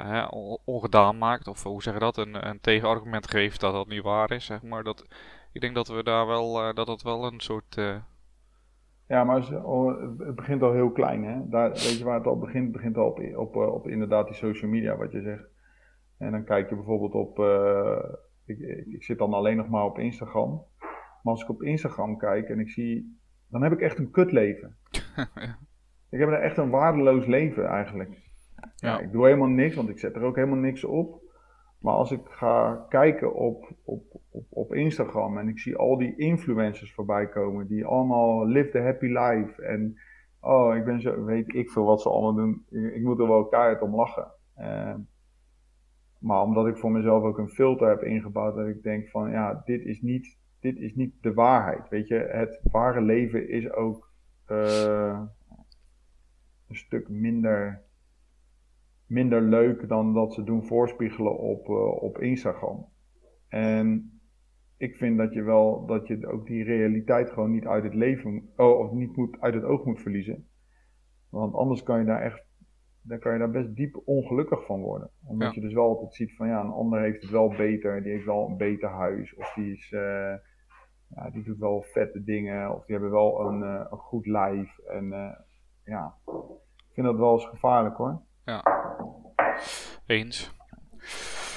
[0.03, 0.24] hè,
[0.64, 4.30] ongedaan maakt, of hoe zeg je dat, een, een tegenargument geeft dat dat niet waar
[4.30, 4.82] is, zeg maar.
[4.82, 5.07] Dat,
[5.53, 7.76] ik denk dat we daar wel, dat dat wel een soort
[9.13, 9.41] ja, maar
[10.19, 11.49] het begint al heel klein, hè.
[11.49, 12.73] Daar, weet je waar het al begint?
[12.73, 15.45] begint al op, op, eh, op inderdaad die social media, wat je zegt.
[16.19, 17.39] En dan kijk je bijvoorbeeld op...
[17.39, 18.05] Uh,
[18.47, 20.65] ik, ik, zit dan alleen nog maar op Instagram.
[21.23, 23.21] Maar als ik op Instagram kijk en ik zie...
[23.49, 24.77] Dan heb ik echt een kutleven.
[25.35, 25.59] ja.
[26.11, 28.31] Ik heb echt een waardeloos leven eigenlijk.
[28.77, 29.01] Ja.
[29.01, 31.22] ik doe helemaal niks, want ik zet er ook helemaal niks op.
[31.83, 36.16] Maar als ik ga kijken op, op, op, op Instagram en ik zie al die
[36.16, 39.62] influencers voorbij komen, die allemaal live the happy life.
[39.62, 39.99] En
[40.41, 42.64] oh, ik ben zo, weet ik veel wat ze allemaal doen.
[42.70, 44.33] Ik, moet er wel keihard om lachen.
[44.59, 44.95] Uh,
[46.18, 49.62] maar omdat ik voor mezelf ook een filter heb ingebouwd, dat ik denk van ja,
[49.64, 51.89] dit is niet, dit is niet de waarheid.
[51.89, 54.11] Weet je, het ware leven is ook
[54.49, 55.20] uh,
[56.68, 57.83] een stuk minder
[59.13, 62.87] minder leuk dan dat ze doen voorspiegelen op, uh, op Instagram.
[63.49, 64.21] En
[64.77, 68.53] ik vind dat je wel, dat je ook die realiteit gewoon niet uit het leven,
[68.57, 70.49] oh, of niet moet, uit het oog moet verliezen.
[71.31, 72.45] Want anders kan je daar echt,
[73.03, 75.11] dan kan je daar best diep ongelukkig van worden.
[75.27, 78.13] Omdat je dus wel altijd ziet van ja, een ander heeft het wel beter, die
[78.13, 80.35] heeft wel een beter huis, of die is, uh,
[81.09, 84.79] ja, die doet wel vette dingen, of die hebben wel een, uh, een goed lijf.
[84.79, 85.09] En
[85.85, 86.15] ja,
[86.77, 88.23] ik vind dat wel eens gevaarlijk hoor.
[88.45, 88.62] Ja.
[90.07, 90.51] Eens.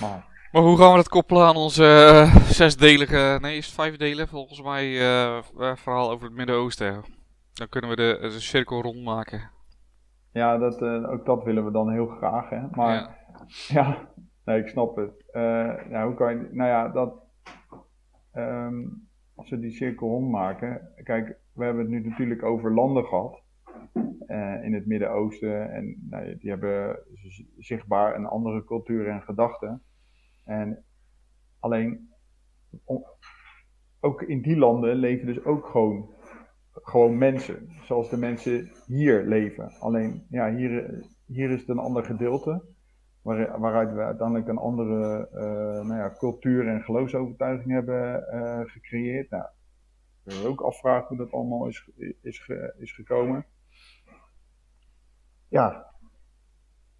[0.01, 0.25] Maar.
[0.51, 4.61] maar hoe gaan we dat koppelen aan onze uh, zesdelige, nee is het vijfdelen volgens
[4.61, 5.41] mij, uh,
[5.75, 7.03] verhaal over het Midden-Oosten?
[7.53, 9.49] Dan kunnen we de, de cirkel rond maken.
[10.31, 12.49] Ja, dat, ook dat willen we dan heel graag.
[12.49, 12.61] Hè?
[12.71, 13.17] Maar
[13.67, 14.07] ja,
[14.45, 15.23] Nee, ik snap het.
[15.89, 17.13] nou, hoe kan je, nou ja, dat,
[18.31, 18.83] ehm,
[19.35, 20.91] als we die cirkel rondmaken.
[21.03, 23.41] Kijk, we hebben het nu natuurlijk over landen gehad.
[24.61, 25.71] In het Midden-Oosten.
[25.71, 26.99] En nou, die hebben
[27.57, 29.81] zichtbaar een andere cultuur en gedachten.
[30.43, 30.83] En
[31.59, 32.09] alleen,
[33.99, 36.09] ook in die landen leven dus ook gewoon,
[36.71, 37.69] gewoon mensen.
[37.83, 39.71] Zoals de mensen hier leven.
[39.79, 42.63] Alleen, ja, hier, hier is het een ander gedeelte.
[43.21, 45.41] Waar, waaruit we uiteindelijk een andere uh,
[45.87, 49.29] nou ja, cultuur en geloofsovertuiging hebben uh, gecreëerd.
[49.29, 49.45] Nou,
[50.23, 51.89] wil ook afvragen hoe dat allemaal is,
[52.21, 53.45] is, is gekomen.
[55.49, 55.85] Ja,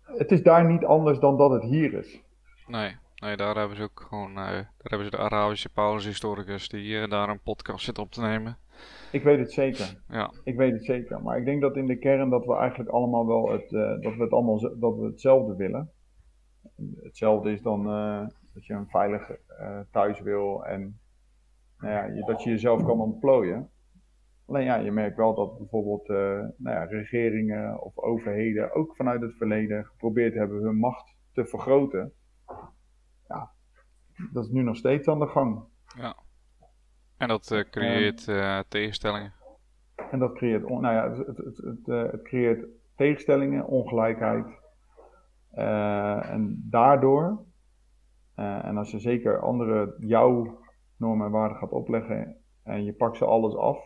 [0.01, 2.21] het is daar niet anders dan dat het hier is.
[2.67, 2.95] Nee.
[3.15, 7.09] Nee, daar hebben ze ook gewoon, uh, daar hebben ze de Arabische Paulus-historicus die uh,
[7.09, 8.57] daar een podcast zit op te nemen.
[9.11, 10.01] Ik weet het zeker.
[10.07, 10.31] Ja.
[10.43, 11.21] Ik weet het zeker.
[11.21, 14.15] Maar ik denk dat in de kern dat we eigenlijk allemaal wel het, uh, dat
[14.15, 15.91] we het allemaal dat we hetzelfde willen.
[17.03, 17.83] Hetzelfde is dan
[18.53, 19.31] dat je een veilig
[19.91, 20.99] thuis wil en
[21.77, 23.69] nou ja, dat je jezelf kan ontplooien.
[24.47, 26.07] Alleen ja, je merkt wel dat bijvoorbeeld
[26.57, 32.13] nou ja, regeringen of overheden ook vanuit het verleden geprobeerd hebben hun macht te vergroten
[33.27, 33.51] ja,
[34.31, 35.63] dat is nu nog steeds aan de gang.
[35.97, 36.15] Ja.
[37.17, 39.33] En dat uh, creëert uh, tegenstellingen.
[40.11, 42.65] En dat creëert, nou ja, het, het, het, het creëert
[42.95, 44.63] tegenstellingen, ongelijkheid.
[46.21, 47.45] en daardoor,
[48.35, 50.59] en als je zeker andere jouw
[50.97, 53.77] normen en waarden gaat opleggen en je pakt ze alles af,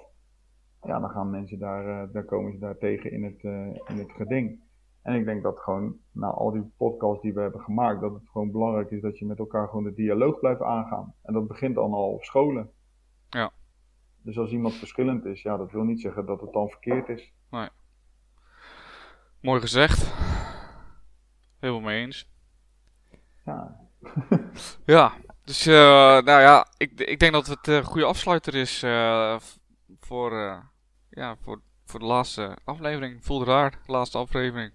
[0.83, 3.43] ja, dan gaan mensen daar, daar komen ze daar tegen in het,
[3.87, 4.59] in het geding.
[5.01, 8.29] En ik denk dat gewoon, na al die podcasts die we hebben gemaakt, dat het
[8.29, 11.13] gewoon belangrijk is dat je met elkaar gewoon de dialoog blijft aangaan.
[11.23, 12.71] En dat begint dan al op scholen.
[13.29, 13.51] Ja.
[14.21, 17.33] Dus als iemand verschillend is, ja, dat wil niet zeggen dat het dan verkeerd is.
[17.49, 17.69] Nee.
[19.41, 20.13] Mooi gezegd.
[21.59, 22.31] Helemaal mee eens.
[23.45, 23.79] Ja.
[24.85, 25.11] ja,
[25.43, 29.39] dus uh, nou ja, ik, ik denk dat het een goede afsluiter is uh,
[30.09, 30.57] voor, uh,
[31.09, 33.25] ja, voor, voor de laatste aflevering.
[33.25, 34.73] Voelde raar, de laatste aflevering.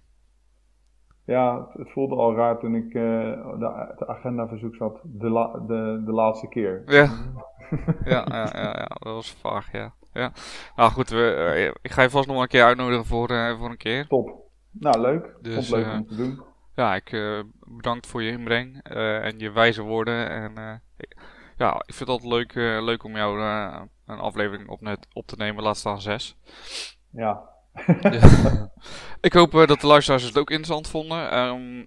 [1.25, 3.03] Ja, het voelde al raar toen ik uh,
[3.59, 6.83] de, de agendaverzoek zat de, la, de, de laatste keer.
[6.87, 7.03] Ja.
[8.05, 9.95] ja, ja, ja, ja, dat was vaag, ja.
[10.13, 10.33] ja.
[10.77, 13.71] Nou goed, we, uh, ik ga je vast nog een keer uitnodigen voor, uh, voor
[13.71, 14.07] een keer.
[14.07, 14.43] Top.
[14.71, 15.37] Nou, leuk.
[15.41, 16.43] Dus, leuk om te doen.
[16.75, 17.11] Ja, ik
[17.77, 20.31] bedankt voor je inbreng en je wijze woorden.
[20.31, 21.17] En ik,
[21.57, 23.39] ja, ik vind het altijd leuk, leuk om jou
[24.07, 26.37] een aflevering op, net, op te nemen, laat staan zes.
[27.11, 27.43] Ja,
[29.21, 31.39] ik hoop uh, dat de luisteraars het ook interessant vonden.
[31.39, 31.87] Um,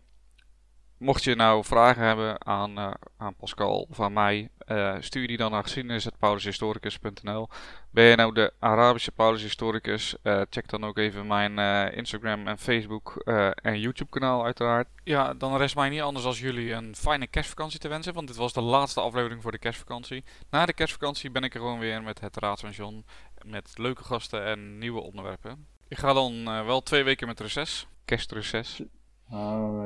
[0.97, 5.37] mocht je nou vragen hebben aan, uh, aan Pascal of aan mij, uh, stuur die
[5.37, 7.49] dan naar geschiedenis.paulushistoricus.nl.
[7.89, 10.15] Ben je nou de Arabische Paulushistoricus?
[10.49, 11.57] check dan ook even mijn
[11.93, 13.15] Instagram en Facebook
[13.61, 14.87] en YouTube kanaal uiteraard.
[15.03, 18.35] Ja, dan rest mij niet anders als jullie een fijne kerstvakantie te wensen, want dit
[18.35, 20.23] was de laatste aflevering voor de kerstvakantie.
[20.49, 23.05] Na de kerstvakantie ben ik er gewoon weer met het Raad van John,
[23.45, 25.67] met leuke gasten en nieuwe onderwerpen.
[25.87, 27.87] Ik ga dan wel twee weken met reces.
[28.05, 28.81] Kerstreces.
[29.29, 29.85] Ah,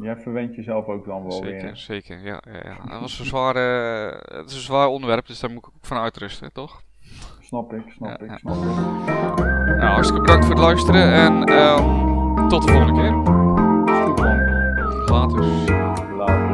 [0.00, 1.76] jij verwent jezelf ook dan wel zeker, weer.
[1.76, 2.76] Zeker, ja, ja, ja.
[2.76, 5.66] Nou, dat was een zwaar, eh, het is een zwaar onderwerp, dus daar moet ik
[5.66, 6.82] ook van uitrusten, toch?
[7.40, 8.62] Snap ik, snap ik, snap ik.
[9.66, 13.12] Nou, hartstikke bedankt voor het luisteren en ehm, tot de volgende keer.
[15.06, 15.44] Later.
[16.16, 16.51] Later.